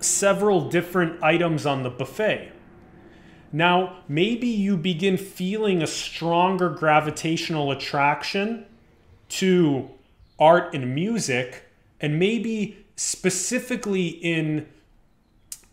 several 0.00 0.70
different 0.70 1.22
items 1.22 1.66
on 1.66 1.82
the 1.82 1.90
buffet. 1.90 2.50
Now, 3.52 3.98
maybe 4.08 4.48
you 4.48 4.78
begin 4.78 5.18
feeling 5.18 5.82
a 5.82 5.86
stronger 5.86 6.70
gravitational 6.70 7.70
attraction 7.70 8.64
to 9.28 9.90
art 10.38 10.74
and 10.74 10.94
music, 10.94 11.65
and 12.00 12.18
maybe 12.18 12.84
specifically 12.96 14.06
in 14.08 14.66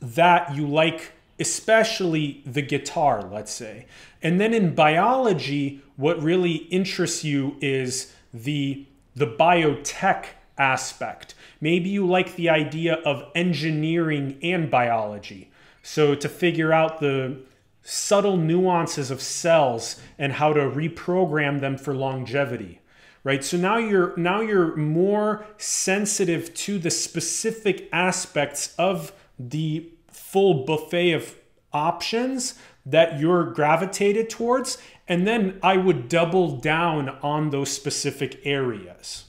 that 0.02 0.56
you 0.56 0.68
like 0.68 1.14
especially 1.40 2.42
the 2.46 2.62
guitar, 2.62 3.24
let's 3.24 3.52
say. 3.52 3.86
And 4.22 4.40
then 4.40 4.54
in 4.54 4.76
biology, 4.76 5.82
what 5.96 6.22
really 6.22 6.56
interests 6.56 7.24
you 7.24 7.58
is 7.60 8.14
the, 8.34 8.86
the 9.16 9.28
biotech 9.28 10.26
aspect. 10.58 11.36
Maybe 11.60 11.90
you 11.90 12.06
like 12.06 12.36
the 12.36 12.50
idea 12.50 12.96
of 13.06 13.32
engineering 13.36 14.38
and 14.44 14.70
biology. 14.70 15.52
So 15.82 16.16
to 16.16 16.30
figure 16.30 16.72
out 16.72 17.00
the 17.00 17.40
subtle 17.82 18.38
nuances 18.38 19.12
of 19.12 19.22
cells 19.22 20.00
and 20.18 20.34
how 20.34 20.54
to 20.54 20.62
reprogram 20.62 21.60
them 21.60 21.78
for 21.78 21.94
longevity 21.94 22.80
right 23.24 23.44
so 23.44 23.58
now 23.58 23.78
you're 23.78 24.16
now 24.18 24.42
you're 24.42 24.76
more 24.76 25.46
sensitive 25.58 26.54
to 26.54 26.78
the 26.78 26.92
specific 26.92 27.90
aspects 27.92 28.76
of 28.78 29.14
the 29.40 29.92
full 30.12 30.66
buffet 30.66 31.12
of 31.12 31.36
options 31.74 32.56
that 32.86 33.20
you're 33.20 33.46
gravitated 33.52 34.30
towards. 34.30 34.78
And 35.08 35.28
then 35.28 35.60
I 35.62 35.78
would 35.78 36.08
double 36.08 36.58
down 36.58 37.10
on 37.22 37.50
those 37.50 37.72
specific 37.72 38.40
areas. 38.46 39.26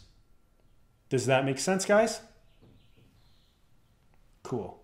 Does 1.09 1.27
that 1.27 1.45
make 1.45 1.59
sense, 1.59 1.85
guys? 1.85 2.21
Cool. 4.43 4.84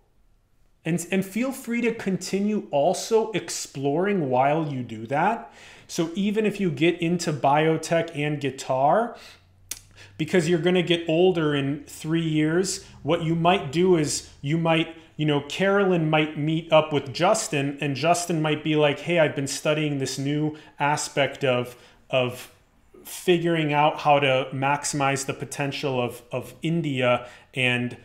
And, 0.83 1.05
and 1.11 1.23
feel 1.23 1.51
free 1.51 1.81
to 1.81 1.93
continue 1.93 2.67
also 2.71 3.31
exploring 3.31 4.29
while 4.29 4.67
you 4.67 4.81
do 4.81 5.05
that. 5.07 5.53
So 5.87 6.09
even 6.15 6.45
if 6.45 6.59
you 6.59 6.71
get 6.71 6.99
into 7.01 7.31
biotech 7.31 8.15
and 8.15 8.39
guitar, 8.39 9.15
because 10.17 10.49
you're 10.49 10.59
going 10.59 10.75
to 10.75 10.83
get 10.83 11.07
older 11.07 11.53
in 11.53 11.83
three 11.85 12.27
years, 12.27 12.85
what 13.03 13.23
you 13.23 13.35
might 13.35 13.71
do 13.71 13.95
is 13.97 14.29
you 14.41 14.57
might 14.57 14.95
you 15.17 15.27
know, 15.27 15.41
Carolyn 15.41 16.09
might 16.09 16.35
meet 16.35 16.73
up 16.73 16.91
with 16.91 17.13
Justin, 17.13 17.77
and 17.79 17.95
Justin 17.95 18.41
might 18.41 18.63
be 18.63 18.75
like, 18.75 19.01
"Hey, 19.01 19.19
I've 19.19 19.35
been 19.35 19.45
studying 19.45 19.99
this 19.99 20.17
new 20.17 20.57
aspect 20.79 21.43
of 21.43 21.75
of 22.09 22.51
figuring 23.03 23.71
out 23.71 23.99
how 23.99 24.17
to 24.17 24.47
maximize 24.51 25.27
the 25.27 25.35
potential 25.35 26.01
of 26.01 26.23
of 26.31 26.55
India 26.63 27.27
and." 27.53 27.97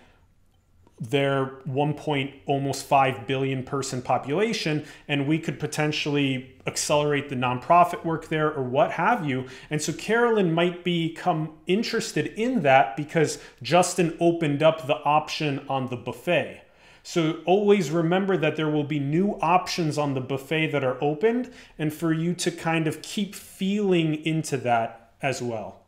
Their 1.01 1.47
1. 1.65 1.95
Point, 1.95 2.35
almost 2.47 2.87
5 2.87 3.27
billion 3.27 3.63
person 3.63 4.01
population 4.01 4.85
and 5.09 5.27
we 5.27 5.39
could 5.39 5.61
potentially 5.61 6.57
accelerate 6.67 7.29
the 7.29 7.35
nonprofit 7.35 8.05
work 8.05 8.29
there 8.29 8.53
or 8.53 8.63
what 8.63 8.93
have 8.93 9.25
you 9.27 9.47
and 9.71 9.81
so 9.81 9.93
carolyn 9.93 10.53
might 10.53 10.83
become 10.83 11.53
interested 11.67 12.27
in 12.39 12.63
that 12.63 12.97
because 12.97 13.39
justin 13.63 14.17
opened 14.21 14.63
up 14.63 14.87
the 14.87 14.97
option 15.05 15.65
on 15.69 15.87
the 15.89 15.97
buffet 15.97 16.63
so 17.07 17.41
always 17.45 17.93
remember 17.93 18.37
that 18.37 18.57
there 18.57 18.69
will 18.69 18.83
be 18.83 18.99
new 18.99 19.39
options 19.41 19.97
on 19.97 20.15
the 20.15 20.21
buffet 20.21 20.73
that 20.73 20.83
are 20.83 21.01
opened 21.01 21.53
and 21.79 21.95
for 21.95 22.13
you 22.13 22.35
to 22.35 22.51
kind 22.51 22.89
of 22.89 23.01
keep 23.01 23.33
feeling 23.33 24.17
into 24.27 24.57
that 24.57 25.13
as 25.23 25.41
well. 25.41 25.86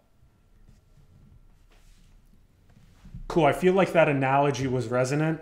Cool. 3.29 3.45
I 3.45 3.53
feel 3.53 3.75
like 3.75 3.93
that 3.93 4.09
analogy 4.09 4.67
was 4.67 4.88
resonant. 4.88 5.41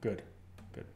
Good. 0.00 0.22
Good. 0.72 0.86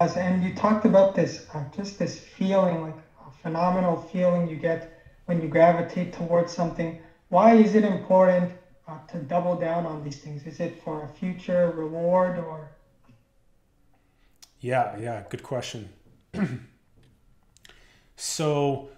And 0.00 0.42
you 0.42 0.54
talked 0.54 0.86
about 0.86 1.14
this, 1.16 1.46
uh, 1.52 1.64
just 1.76 1.98
this 1.98 2.18
feeling, 2.18 2.80
like 2.80 2.94
a 3.26 3.30
phenomenal 3.42 3.96
feeling 3.96 4.48
you 4.48 4.56
get 4.56 5.02
when 5.26 5.42
you 5.42 5.48
gravitate 5.48 6.12
towards 6.12 6.52
something. 6.52 7.00
Why 7.28 7.54
is 7.54 7.74
it 7.74 7.84
important 7.84 8.52
uh, 8.88 8.98
to 9.08 9.18
double 9.18 9.56
down 9.56 9.84
on 9.84 10.02
these 10.04 10.18
things? 10.18 10.46
Is 10.46 10.60
it 10.60 10.80
for 10.82 11.04
a 11.04 11.08
future 11.08 11.72
reward 11.76 12.38
or? 12.38 12.70
Yeah, 14.60 14.96
yeah, 14.98 15.24
good 15.28 15.42
question. 15.42 15.88
so, 18.16 18.90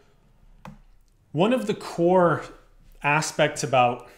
one 1.31 1.53
of 1.53 1.67
the 1.67 1.75
core 1.75 2.43
aspects 3.03 3.63
about 3.63 4.09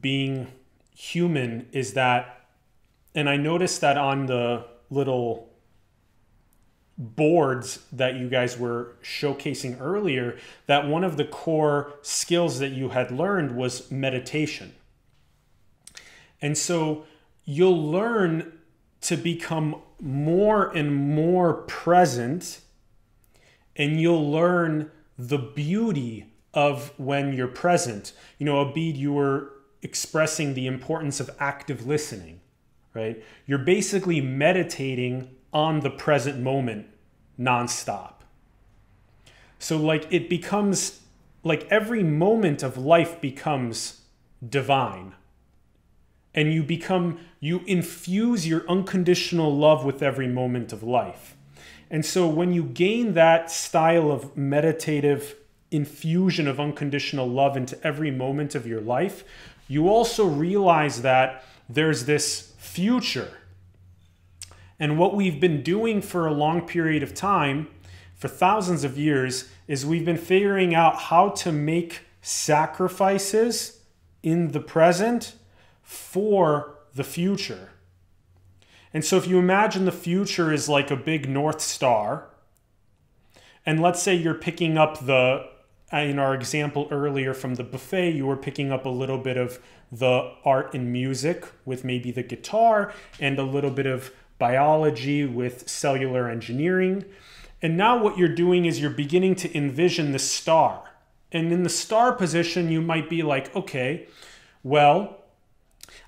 being 0.00 0.48
human 0.94 1.68
is 1.72 1.92
that, 1.94 2.46
and 3.14 3.28
I 3.28 3.36
noticed 3.36 3.80
that 3.80 3.98
on 3.98 4.26
the 4.26 4.64
little 4.90 5.50
boards 6.96 7.84
that 7.92 8.14
you 8.14 8.28
guys 8.28 8.56
were 8.56 8.94
showcasing 9.02 9.80
earlier, 9.80 10.38
that 10.66 10.86
one 10.86 11.02
of 11.02 11.16
the 11.16 11.24
core 11.24 11.94
skills 12.02 12.60
that 12.60 12.70
you 12.70 12.90
had 12.90 13.10
learned 13.10 13.56
was 13.56 13.90
meditation. 13.90 14.72
And 16.40 16.56
so 16.56 17.04
you'll 17.44 17.90
learn 17.90 18.52
to 19.02 19.16
become 19.16 19.82
more 20.00 20.70
and 20.70 20.94
more 20.94 21.54
present, 21.54 22.60
and 23.76 24.00
you'll 24.00 24.30
learn 24.30 24.90
the 25.18 25.38
beauty 25.38 26.26
of 26.52 26.92
when 26.98 27.32
you're 27.32 27.48
present. 27.48 28.12
You 28.38 28.46
know, 28.46 28.64
Abid, 28.64 28.96
you 28.96 29.12
were 29.12 29.53
expressing 29.84 30.54
the 30.54 30.66
importance 30.66 31.20
of 31.20 31.30
active 31.38 31.86
listening, 31.86 32.40
right? 32.94 33.22
You're 33.46 33.58
basically 33.58 34.20
meditating 34.20 35.30
on 35.52 35.80
the 35.80 35.90
present 35.90 36.40
moment 36.40 36.86
nonstop. 37.38 38.14
So, 39.60 39.76
like, 39.76 40.12
it 40.12 40.28
becomes 40.28 41.00
like 41.44 41.66
every 41.70 42.02
moment 42.02 42.62
of 42.62 42.76
life 42.76 43.20
becomes 43.20 44.00
divine 44.46 45.14
and 46.34 46.52
you 46.52 46.62
become 46.62 47.20
you 47.38 47.60
infuse 47.66 48.46
your 48.46 48.68
unconditional 48.68 49.54
love 49.54 49.84
with 49.84 50.02
every 50.02 50.26
moment 50.26 50.72
of 50.72 50.82
life 50.82 51.36
and 51.90 52.04
so 52.04 52.26
when 52.26 52.52
you 52.52 52.64
gain 52.64 53.12
that 53.14 53.50
style 53.50 54.10
of 54.10 54.36
meditative 54.36 55.36
infusion 55.70 56.48
of 56.48 56.58
unconditional 56.58 57.28
love 57.28 57.56
into 57.56 57.78
every 57.86 58.10
moment 58.10 58.54
of 58.54 58.66
your 58.66 58.80
life 58.80 59.24
you 59.68 59.88
also 59.88 60.26
realize 60.26 61.02
that 61.02 61.44
there's 61.68 62.04
this 62.04 62.52
future 62.58 63.30
and 64.78 64.98
what 64.98 65.14
we've 65.14 65.40
been 65.40 65.62
doing 65.62 66.02
for 66.02 66.26
a 66.26 66.32
long 66.32 66.66
period 66.66 67.02
of 67.02 67.14
time 67.14 67.68
for 68.14 68.28
thousands 68.28 68.84
of 68.84 68.98
years 68.98 69.48
is 69.68 69.86
we've 69.86 70.04
been 70.04 70.16
figuring 70.18 70.74
out 70.74 70.96
how 70.96 71.28
to 71.28 71.52
make 71.52 72.02
sacrifices 72.22 73.80
in 74.22 74.52
the 74.52 74.60
present 74.60 75.34
for 75.82 76.78
the 76.94 77.04
future. 77.04 77.70
And 78.92 79.04
so 79.04 79.16
if 79.16 79.26
you 79.26 79.38
imagine 79.38 79.84
the 79.84 79.92
future 79.92 80.52
is 80.52 80.68
like 80.68 80.90
a 80.90 80.96
big 80.96 81.28
North 81.28 81.60
Star, 81.60 82.28
and 83.66 83.80
let's 83.80 84.02
say 84.02 84.14
you're 84.14 84.34
picking 84.34 84.78
up 84.78 85.06
the, 85.06 85.46
Uh, 85.94 85.98
in 85.98 86.18
our 86.18 86.34
example 86.34 86.88
earlier 86.90 87.32
from 87.32 87.54
the 87.54 87.62
buffet, 87.62 88.10
you 88.10 88.26
were 88.26 88.36
picking 88.36 88.72
up 88.72 88.84
a 88.84 88.88
little 88.88 89.18
bit 89.18 89.36
of 89.36 89.60
the 89.92 90.32
art 90.44 90.74
and 90.74 90.92
music 90.92 91.46
with 91.64 91.84
maybe 91.84 92.10
the 92.10 92.22
guitar 92.22 92.92
and 93.20 93.38
a 93.38 93.44
little 93.44 93.70
bit 93.70 93.86
of 93.86 94.10
biology 94.38 95.24
with 95.24 95.68
cellular 95.68 96.28
engineering. 96.28 97.04
And 97.62 97.76
now 97.76 98.02
what 98.02 98.18
you're 98.18 98.34
doing 98.34 98.64
is 98.64 98.80
you're 98.80 98.90
beginning 98.90 99.36
to 99.36 99.56
envision 99.56 100.10
the 100.10 100.18
star. 100.18 100.82
And 101.30 101.52
in 101.52 101.62
the 101.62 101.68
star 101.68 102.12
position, 102.12 102.70
you 102.70 102.80
might 102.80 103.08
be 103.08 103.22
like, 103.22 103.54
okay, 103.54 104.08
well, 104.64 105.18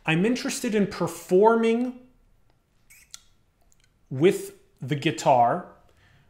I'm 0.05 0.27
interested 0.27 0.75
in 0.75 0.89
performing 0.89 2.01
with 4.11 4.55
the 4.81 4.97
guitar, 4.97 5.67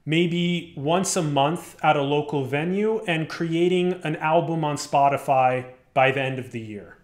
maybe 0.06 0.72
once 0.76 1.16
a 1.16 1.22
month 1.22 1.76
at 1.82 1.96
a 1.96 2.02
local 2.02 2.44
venue, 2.44 3.02
and 3.06 3.28
creating 3.28 4.00
an 4.04 4.16
album 4.16 4.64
on 4.64 4.76
Spotify 4.76 5.66
by 5.92 6.10
the 6.12 6.22
end 6.22 6.38
of 6.38 6.52
the 6.52 6.60
year. 6.60 6.96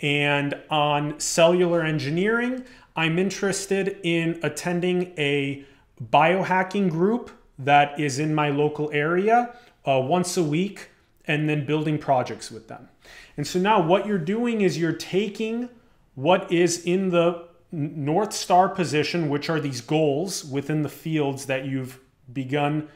And 0.00 0.54
on 0.70 1.18
cellular 1.18 1.82
engineering, 1.82 2.64
I'm 2.94 3.18
interested 3.18 3.98
in 4.02 4.38
attending 4.42 5.14
a 5.18 5.64
biohacking 6.12 6.90
group 6.90 7.30
that 7.58 7.98
is 7.98 8.18
in 8.18 8.34
my 8.34 8.50
local 8.50 8.90
area 8.92 9.56
uh, 9.86 10.00
once 10.00 10.36
a 10.36 10.42
week 10.42 10.90
and 11.26 11.48
then 11.48 11.64
building 11.64 11.98
projects 11.98 12.50
with 12.50 12.68
them. 12.68 12.88
And 13.36 13.46
so 13.46 13.58
now 13.58 13.80
what 13.80 14.06
you're 14.06 14.18
doing 14.18 14.60
is 14.60 14.78
you're 14.78 14.92
taking 14.92 15.70
what 16.14 16.50
is 16.52 16.84
in 16.84 17.10
the 17.10 17.48
North 17.72 18.32
Star 18.32 18.68
position, 18.68 19.28
which 19.28 19.48
are 19.50 19.58
these 19.58 19.80
goals 19.80 20.44
within 20.44 20.82
the 20.82 20.88
fields 20.88 21.46
that 21.46 21.64
you've 21.64 21.98
begun 22.32 22.88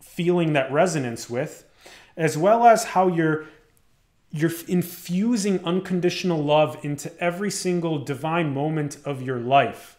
feeling 0.00 0.52
that 0.52 0.70
resonance 0.72 1.28
with, 1.28 1.64
as 2.16 2.36
well 2.36 2.66
as 2.66 2.84
how 2.84 3.08
you're 3.08 3.46
you're 4.30 4.52
infusing 4.66 5.64
unconditional 5.64 6.42
love 6.42 6.76
into 6.82 7.12
every 7.22 7.50
single 7.50 8.00
divine 8.00 8.52
moment 8.52 8.98
of 9.04 9.22
your 9.22 9.38
life 9.38 9.96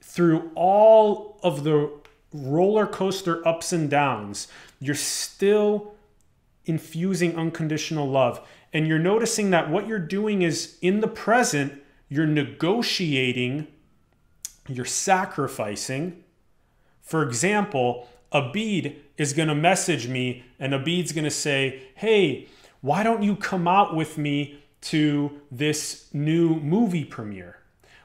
through 0.00 0.50
all 0.54 1.38
of 1.42 1.64
the 1.64 1.90
roller 2.32 2.86
coaster 2.86 3.46
ups 3.46 3.74
and 3.74 3.90
downs. 3.90 4.48
You're 4.80 4.94
still 4.94 5.94
infusing 6.64 7.36
unconditional 7.36 8.08
love 8.08 8.40
and 8.72 8.88
you're 8.88 8.98
noticing 8.98 9.50
that 9.50 9.70
what 9.70 9.86
you're 9.86 9.98
doing 9.98 10.42
is 10.42 10.78
in 10.80 11.00
the 11.00 11.08
present 11.08 11.80
you're 12.08 12.26
negotiating 12.26 13.66
you're 14.68 14.84
sacrificing 14.84 16.23
for 17.04 17.22
example 17.22 18.08
a 18.32 18.42
Abid 18.42 18.96
is 19.16 19.32
going 19.32 19.46
to 19.46 19.54
message 19.54 20.08
me 20.08 20.42
and 20.58 20.74
a 20.74 20.78
Abid's 20.80 21.12
going 21.12 21.24
to 21.24 21.30
say 21.30 21.82
hey 21.94 22.48
why 22.84 23.02
don't 23.02 23.22
you 23.22 23.34
come 23.34 23.66
out 23.66 23.96
with 23.96 24.18
me 24.18 24.58
to 24.82 25.40
this 25.50 26.10
new 26.12 26.56
movie 26.56 27.04
premiere? 27.04 27.56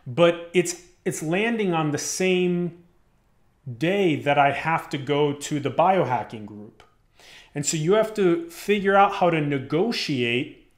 But 0.08 0.50
it's 0.54 0.84
it's 1.04 1.22
landing 1.22 1.74
on 1.74 1.92
the 1.92 1.98
same 1.98 2.86
day 3.78 4.16
that 4.16 4.38
I 4.38 4.52
have 4.52 4.90
to 4.92 4.98
go 4.98 5.34
to 5.34 5.60
the 5.60 5.70
biohacking 5.70 6.46
group. 6.46 6.82
And 7.54 7.66
so 7.66 7.76
you 7.76 7.94
have 7.94 8.14
to 8.14 8.50
figure 8.50 8.96
out 8.96 9.16
how 9.16 9.30
to 9.30 9.42
negotiate 9.42 10.72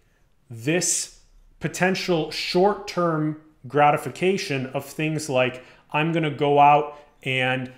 this 0.49 1.19
potential 1.60 2.31
short 2.31 2.88
term 2.88 3.39
gratification 3.67 4.65
of 4.67 4.84
things 4.84 5.29
like 5.29 5.63
I'm 5.91 6.12
going 6.12 6.23
to 6.23 6.31
go 6.31 6.60
out 6.60 6.97
and 7.21 7.71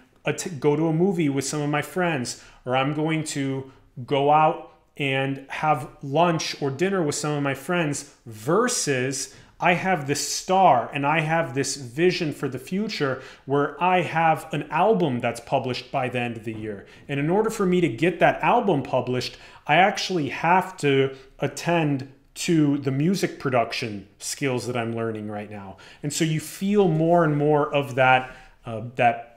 go 0.59 0.75
to 0.75 0.87
a 0.87 0.93
movie 0.93 1.29
with 1.29 1.45
some 1.45 1.61
of 1.61 1.69
my 1.69 1.81
friends, 1.81 2.43
or 2.65 2.75
I'm 2.75 2.93
going 2.93 3.23
to 3.25 3.71
go 4.05 4.31
out 4.31 4.71
and 4.97 5.45
have 5.49 5.89
lunch 6.01 6.61
or 6.61 6.69
dinner 6.69 7.01
with 7.01 7.15
some 7.15 7.31
of 7.31 7.43
my 7.43 7.53
friends 7.53 8.13
versus 8.25 9.35
I 9.59 9.73
have 9.73 10.07
this 10.07 10.27
star 10.27 10.89
and 10.93 11.05
I 11.05 11.21
have 11.21 11.55
this 11.55 11.77
vision 11.77 12.33
for 12.33 12.49
the 12.49 12.59
future 12.59 13.21
where 13.45 13.81
I 13.81 14.01
have 14.01 14.51
an 14.53 14.63
album 14.63 15.19
that's 15.19 15.39
published 15.39 15.91
by 15.91 16.09
the 16.09 16.19
end 16.19 16.37
of 16.37 16.43
the 16.43 16.53
year. 16.53 16.85
And 17.07 17.19
in 17.19 17.29
order 17.29 17.49
for 17.49 17.65
me 17.65 17.79
to 17.81 17.87
get 17.87 18.19
that 18.19 18.41
album 18.43 18.83
published, 18.83 19.37
I 19.65 19.75
actually 19.75 20.29
have 20.29 20.75
to 20.77 21.15
attend 21.39 22.11
to 22.35 22.77
the 22.79 22.91
music 22.91 23.39
production 23.39 24.07
skills 24.17 24.67
that 24.67 24.75
I'm 24.75 24.95
learning 24.95 25.29
right 25.29 25.49
now. 25.49 25.77
And 26.01 26.11
so 26.11 26.25
you 26.25 26.39
feel 26.39 26.87
more 26.87 27.23
and 27.23 27.37
more 27.37 27.73
of 27.73 27.95
that 27.95 28.35
uh, 28.65 28.81
that 28.95 29.32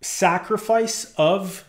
sacrifice 0.00 1.12
of 1.16 1.64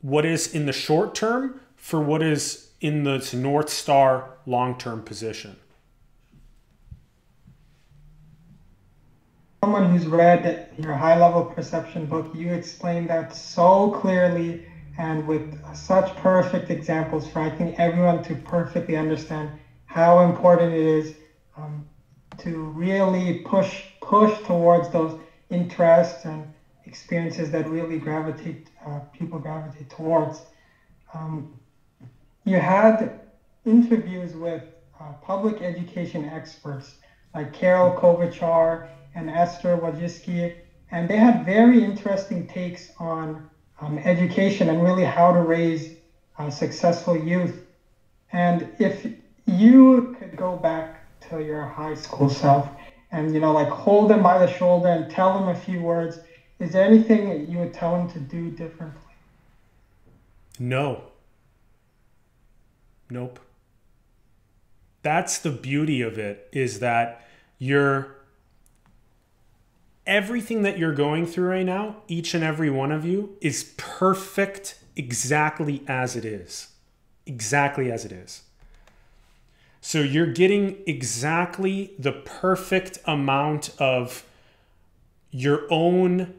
what 0.00 0.24
is 0.24 0.54
in 0.54 0.66
the 0.66 0.72
short 0.72 1.14
term 1.14 1.60
for 1.76 2.00
what 2.00 2.22
is 2.22 2.70
in 2.80 3.04
the 3.04 3.30
North 3.34 3.68
Star 3.68 4.30
long 4.46 4.78
term 4.78 5.02
position. 5.02 5.56
Someone 9.62 9.90
who's 9.90 10.06
read 10.06 10.70
your 10.78 10.94
high 10.94 11.18
level 11.18 11.44
perception 11.44 12.06
book, 12.06 12.30
you 12.34 12.52
explain 12.52 13.06
that 13.08 13.34
so 13.34 13.90
clearly 13.90 14.64
and 14.98 15.26
with 15.26 15.58
such 15.74 16.14
perfect 16.16 16.70
examples 16.70 17.28
for 17.28 17.40
I 17.40 17.50
think 17.50 17.78
everyone 17.78 18.22
to 18.24 18.34
perfectly 18.34 18.96
understand 18.96 19.50
how 19.86 20.20
important 20.20 20.74
it 20.74 20.80
is 20.80 21.14
um, 21.56 21.88
to 22.38 22.56
really 22.56 23.40
push 23.40 23.84
push 24.00 24.36
towards 24.44 24.90
those 24.90 25.18
interests 25.50 26.24
and 26.24 26.52
experiences 26.88 27.50
that 27.52 27.68
really 27.68 27.98
gravitate 27.98 28.60
uh, 28.86 29.00
people 29.12 29.38
gravitate 29.38 29.90
towards. 29.90 30.44
Um, 31.14 31.46
you 32.44 32.58
had 32.58 33.12
interviews 33.66 34.34
with 34.36 34.64
uh, 35.00 35.14
public 35.22 35.62
education 35.62 36.24
experts 36.24 36.96
like 37.34 37.52
Carol 37.52 37.92
Klobuchar 37.92 38.82
and 39.14 39.30
Esther 39.30 39.76
Wojcicki, 39.78 40.52
and 40.92 41.08
they 41.08 41.18
had 41.18 41.44
very 41.44 41.82
interesting 41.84 42.46
takes 42.46 42.90
on 42.98 43.42
um, 43.80 43.98
education 44.04 44.70
and 44.70 44.82
really 44.82 45.04
how 45.04 45.32
to 45.32 45.40
raise 45.42 45.92
uh, 46.38 46.50
successful 46.50 47.16
youth. 47.16 47.64
And 48.32 48.66
if 48.78 49.06
you 49.46 50.08
could 50.12 50.36
go 50.36 50.56
back 50.56 51.02
to 51.22 51.42
your 51.42 51.66
high 51.66 51.94
school 51.94 52.30
self 52.30 52.72
and 53.12 53.32
you 53.34 53.40
know 53.40 53.52
like 53.52 53.70
hold 53.70 54.08
them 54.08 54.22
by 54.22 54.38
the 54.38 54.48
shoulder 54.48 54.88
and 54.88 55.08
tell 55.08 55.32
them 55.34 55.48
a 55.48 55.54
few 55.54 55.82
words 55.82 56.20
is 56.60 56.72
there 56.72 56.84
anything 56.84 57.28
that 57.28 57.48
you 57.48 57.58
would 57.58 57.72
tell 57.72 58.00
him 58.00 58.10
to 58.10 58.18
do 58.18 58.50
differently? 58.50 59.00
No. 60.58 61.02
Nope. 63.10 63.38
That's 65.02 65.38
the 65.38 65.50
beauty 65.50 66.02
of 66.02 66.18
it 66.18 66.48
is 66.52 66.80
that 66.80 67.26
you're 67.58 68.16
everything 70.06 70.62
that 70.62 70.78
you're 70.78 70.94
going 70.94 71.26
through 71.26 71.48
right 71.48 71.66
now, 71.66 71.96
each 72.08 72.34
and 72.34 72.42
every 72.42 72.70
one 72.70 72.90
of 72.90 73.04
you 73.04 73.36
is 73.40 73.74
perfect 73.76 74.78
exactly 74.96 75.82
as 75.86 76.16
it 76.16 76.24
is. 76.24 76.68
Exactly 77.26 77.92
as 77.92 78.04
it 78.04 78.10
is. 78.12 78.42
So 79.80 80.00
you're 80.00 80.32
getting 80.32 80.78
exactly 80.86 81.92
the 81.98 82.12
perfect 82.12 82.98
amount 83.04 83.70
of 83.78 84.24
your 85.30 85.66
own 85.70 86.34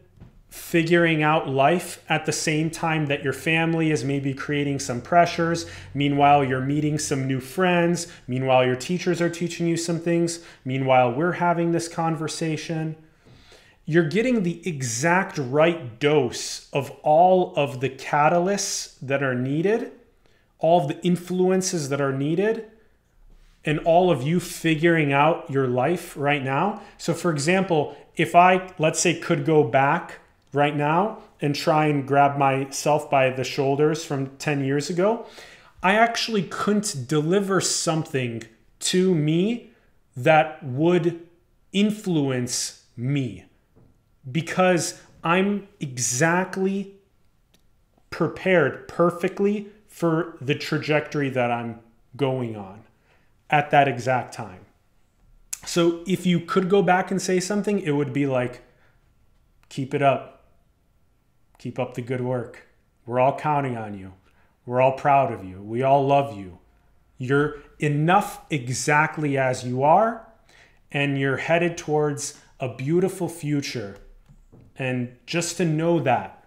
figuring 0.49 1.21
out 1.21 1.47
life 1.47 2.03
at 2.09 2.25
the 2.25 2.31
same 2.31 2.71
time 2.71 3.05
that 3.05 3.23
your 3.23 3.33
family 3.33 3.91
is 3.91 4.03
maybe 4.03 4.33
creating 4.33 4.79
some 4.79 4.99
pressures. 4.99 5.67
Meanwhile, 5.93 6.43
you're 6.43 6.59
meeting 6.59 6.97
some 6.97 7.27
new 7.27 7.39
friends. 7.39 8.07
Meanwhile, 8.27 8.65
your 8.65 8.75
teachers 8.75 9.21
are 9.21 9.29
teaching 9.29 9.67
you 9.67 9.77
some 9.77 9.99
things. 9.99 10.39
Meanwhile, 10.65 11.13
we're 11.13 11.33
having 11.33 11.71
this 11.71 11.87
conversation. 11.87 12.95
You're 13.85 14.07
getting 14.07 14.43
the 14.43 14.67
exact 14.67 15.37
right 15.37 15.99
dose 15.99 16.69
of 16.73 16.91
all 17.03 17.53
of 17.55 17.79
the 17.79 17.89
catalysts 17.89 18.95
that 19.01 19.21
are 19.21 19.35
needed, 19.35 19.91
all 20.57 20.81
of 20.81 20.87
the 20.87 20.99
influences 21.05 21.89
that 21.89 22.01
are 22.01 22.13
needed, 22.13 22.65
and 23.65 23.79
all 23.79 24.09
of 24.09 24.23
you 24.23 24.39
figuring 24.39 25.13
out 25.13 25.49
your 25.49 25.67
life 25.67 26.15
right 26.17 26.43
now. 26.43 26.81
So, 26.97 27.13
for 27.13 27.31
example, 27.31 27.95
if 28.15 28.35
I, 28.35 28.73
let's 28.79 28.99
say, 28.99 29.19
could 29.19 29.45
go 29.45 29.63
back 29.63 30.19
right 30.51 30.75
now 30.75 31.19
and 31.41 31.55
try 31.55 31.85
and 31.85 32.07
grab 32.07 32.37
myself 32.37 33.09
by 33.09 33.29
the 33.29 33.43
shoulders 33.43 34.03
from 34.03 34.35
10 34.37 34.63
years 34.63 34.89
ago, 34.89 35.25
I 35.81 35.93
actually 35.93 36.43
couldn't 36.43 37.07
deliver 37.07 37.61
something 37.61 38.43
to 38.79 39.15
me 39.15 39.71
that 40.17 40.61
would 40.63 41.27
influence 41.71 42.83
me 42.97 43.45
because 44.29 45.01
I'm 45.23 45.67
exactly 45.79 46.95
prepared 48.09 48.87
perfectly 48.87 49.67
for 49.87 50.37
the 50.41 50.55
trajectory 50.55 51.29
that 51.29 51.51
I'm 51.51 51.79
going 52.15 52.55
on 52.55 52.83
at 53.49 53.71
that 53.71 53.87
exact 53.87 54.33
time. 54.33 54.65
So 55.65 56.03
if 56.07 56.25
you 56.25 56.39
could 56.39 56.69
go 56.69 56.81
back 56.81 57.11
and 57.11 57.21
say 57.21 57.39
something, 57.39 57.79
it 57.79 57.91
would 57.91 58.13
be 58.13 58.25
like, 58.25 58.61
keep 59.69 59.93
it 59.93 60.01
up 60.01 60.38
Keep 61.59 61.77
up 61.77 61.93
the 61.93 62.01
good 62.01 62.21
work. 62.21 62.67
We're 63.05 63.19
all 63.19 63.37
counting 63.37 63.77
on 63.77 63.97
you. 63.97 64.13
We're 64.65 64.81
all 64.81 64.93
proud 64.93 65.31
of 65.31 65.43
you. 65.43 65.61
We 65.61 65.83
all 65.83 66.07
love 66.07 66.35
you. 66.35 66.57
You're 67.19 67.57
enough 67.79 68.41
exactly 68.49 69.37
as 69.37 69.63
you 69.63 69.83
are, 69.83 70.27
and 70.91 71.19
you're 71.19 71.37
headed 71.37 71.77
towards 71.77 72.39
a 72.59 72.69
beautiful 72.69 73.29
future. 73.29 73.97
And 74.77 75.15
just 75.27 75.57
to 75.57 75.65
know 75.65 75.99
that 75.99 76.43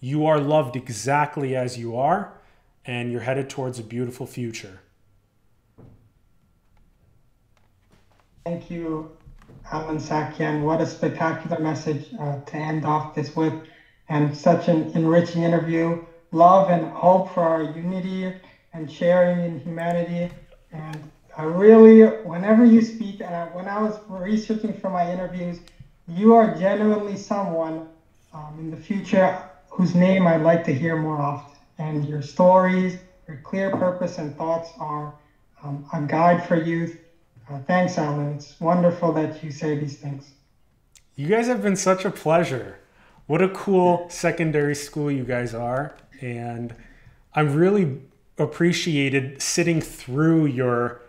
you 0.00 0.26
are 0.26 0.38
loved 0.38 0.76
exactly 0.76 1.56
as 1.56 1.76
you 1.76 1.96
are, 1.96 2.34
and 2.84 3.10
you're 3.10 3.22
headed 3.22 3.50
towards 3.50 3.78
a 3.78 3.82
beautiful 3.82 4.26
future. 4.26 4.80
Thank 8.44 8.70
you 8.70 9.18
Allen 9.70 9.98
Saakyan. 9.98 10.62
What 10.62 10.80
a 10.80 10.86
spectacular 10.86 11.60
message 11.60 12.06
uh, 12.18 12.40
to 12.40 12.56
end 12.56 12.84
off 12.84 13.14
this 13.14 13.36
with, 13.36 13.52
and 14.08 14.36
such 14.36 14.68
an 14.68 14.90
enriching 14.94 15.42
interview. 15.42 16.04
Love 16.32 16.70
and 16.70 16.86
hope 16.92 17.32
for 17.32 17.42
our 17.42 17.62
unity 17.62 18.32
and 18.72 18.90
sharing 18.90 19.44
in 19.44 19.60
humanity. 19.60 20.32
And 20.72 21.10
I 21.36 21.44
really, 21.44 22.02
whenever 22.26 22.64
you 22.64 22.82
speak, 22.82 23.20
and 23.20 23.34
I, 23.34 23.46
when 23.46 23.68
I 23.68 23.80
was 23.80 23.98
researching 24.08 24.74
for 24.74 24.90
my 24.90 25.10
interviews, 25.10 25.60
you 26.06 26.34
are 26.34 26.54
genuinely 26.56 27.16
someone 27.16 27.88
um, 28.32 28.56
in 28.58 28.70
the 28.70 28.76
future 28.76 29.42
whose 29.70 29.94
name 29.94 30.26
I'd 30.26 30.42
like 30.42 30.64
to 30.64 30.74
hear 30.74 30.96
more 30.96 31.20
often. 31.20 31.56
And 31.78 32.08
your 32.08 32.22
stories, 32.22 32.98
your 33.26 33.38
clear 33.38 33.70
purpose 33.70 34.18
and 34.18 34.36
thoughts 34.36 34.70
are 34.80 35.14
um, 35.62 35.86
a 35.92 36.00
guide 36.02 36.46
for 36.46 36.56
youth. 36.56 36.98
Uh, 37.48 37.60
thanks, 37.60 37.96
Allen. 37.96 38.34
It's 38.34 38.58
wonderful 38.60 39.12
that 39.12 39.42
you 39.42 39.50
say 39.50 39.78
these 39.78 39.96
things. 39.96 40.32
You 41.14 41.28
guys 41.28 41.46
have 41.46 41.62
been 41.62 41.76
such 41.76 42.04
a 42.04 42.10
pleasure. 42.10 42.78
What 43.28 43.42
a 43.42 43.50
cool 43.50 44.06
secondary 44.08 44.74
school 44.74 45.10
you 45.10 45.22
guys 45.22 45.54
are. 45.54 45.94
And 46.22 46.74
I'm 47.34 47.54
really 47.54 48.00
appreciated 48.38 49.42
sitting 49.42 49.82
through 49.82 50.46
your 50.46 51.02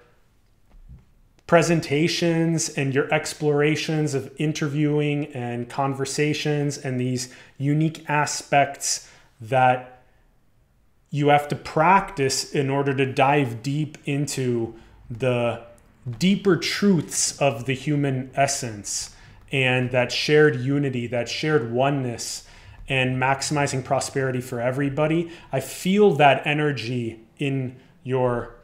presentations 1.47 2.67
and 2.67 2.93
your 2.93 3.11
explorations 3.13 4.13
of 4.13 4.33
interviewing 4.37 5.27
and 5.27 5.69
conversations 5.69 6.77
and 6.77 6.99
these 6.99 7.33
unique 7.57 8.03
aspects 8.09 9.09
that 9.39 10.03
you 11.11 11.29
have 11.29 11.47
to 11.47 11.55
practice 11.55 12.51
in 12.51 12.69
order 12.69 12.93
to 12.93 13.05
dive 13.05 13.63
deep 13.63 13.97
into 14.03 14.75
the 15.09 15.63
deeper 16.17 16.57
truths 16.57 17.41
of 17.41 17.63
the 17.63 17.73
human 17.73 18.29
essence 18.35 19.15
and 19.51 19.91
that 19.91 20.11
shared 20.11 20.59
unity, 20.59 21.07
that 21.07 21.29
shared 21.29 21.71
oneness, 21.71 22.47
and 22.87 23.21
maximizing 23.21 23.83
prosperity 23.83 24.41
for 24.41 24.59
everybody. 24.59 25.31
I 25.51 25.59
feel 25.59 26.13
that 26.15 26.45
energy 26.45 27.21
in 27.37 27.77
your 28.03 28.55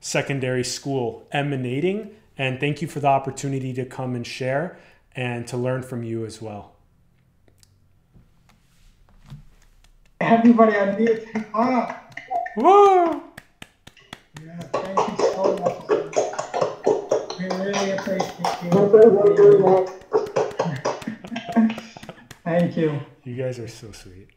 secondary 0.00 0.64
school 0.64 1.26
emanating 1.32 2.10
and 2.38 2.58
thank 2.58 2.82
you 2.82 2.88
for 2.88 3.00
the 3.00 3.08
opportunity 3.08 3.72
to 3.74 3.84
come 3.84 4.14
and 4.14 4.26
share 4.26 4.78
and 5.14 5.46
to 5.48 5.56
learn 5.56 5.82
from 5.82 6.02
you 6.02 6.24
as 6.24 6.40
well. 6.40 6.74
Everybody 10.20 10.76
on 10.76 10.96
mute. 10.96 11.26
Ah. 11.52 12.00
Woo! 12.56 13.22
Yeah, 14.44 14.60
thank 14.72 14.98
you 14.98 15.24
so 15.24 15.56
much. 15.58 15.78
We 17.38 17.44
really 17.64 17.90
appreciate 17.92 18.62
you. 19.88 19.98
Thank 22.44 22.76
you. 22.76 23.00
You 23.24 23.36
guys 23.36 23.58
are 23.58 23.68
so 23.68 23.92
sweet. 23.92 24.28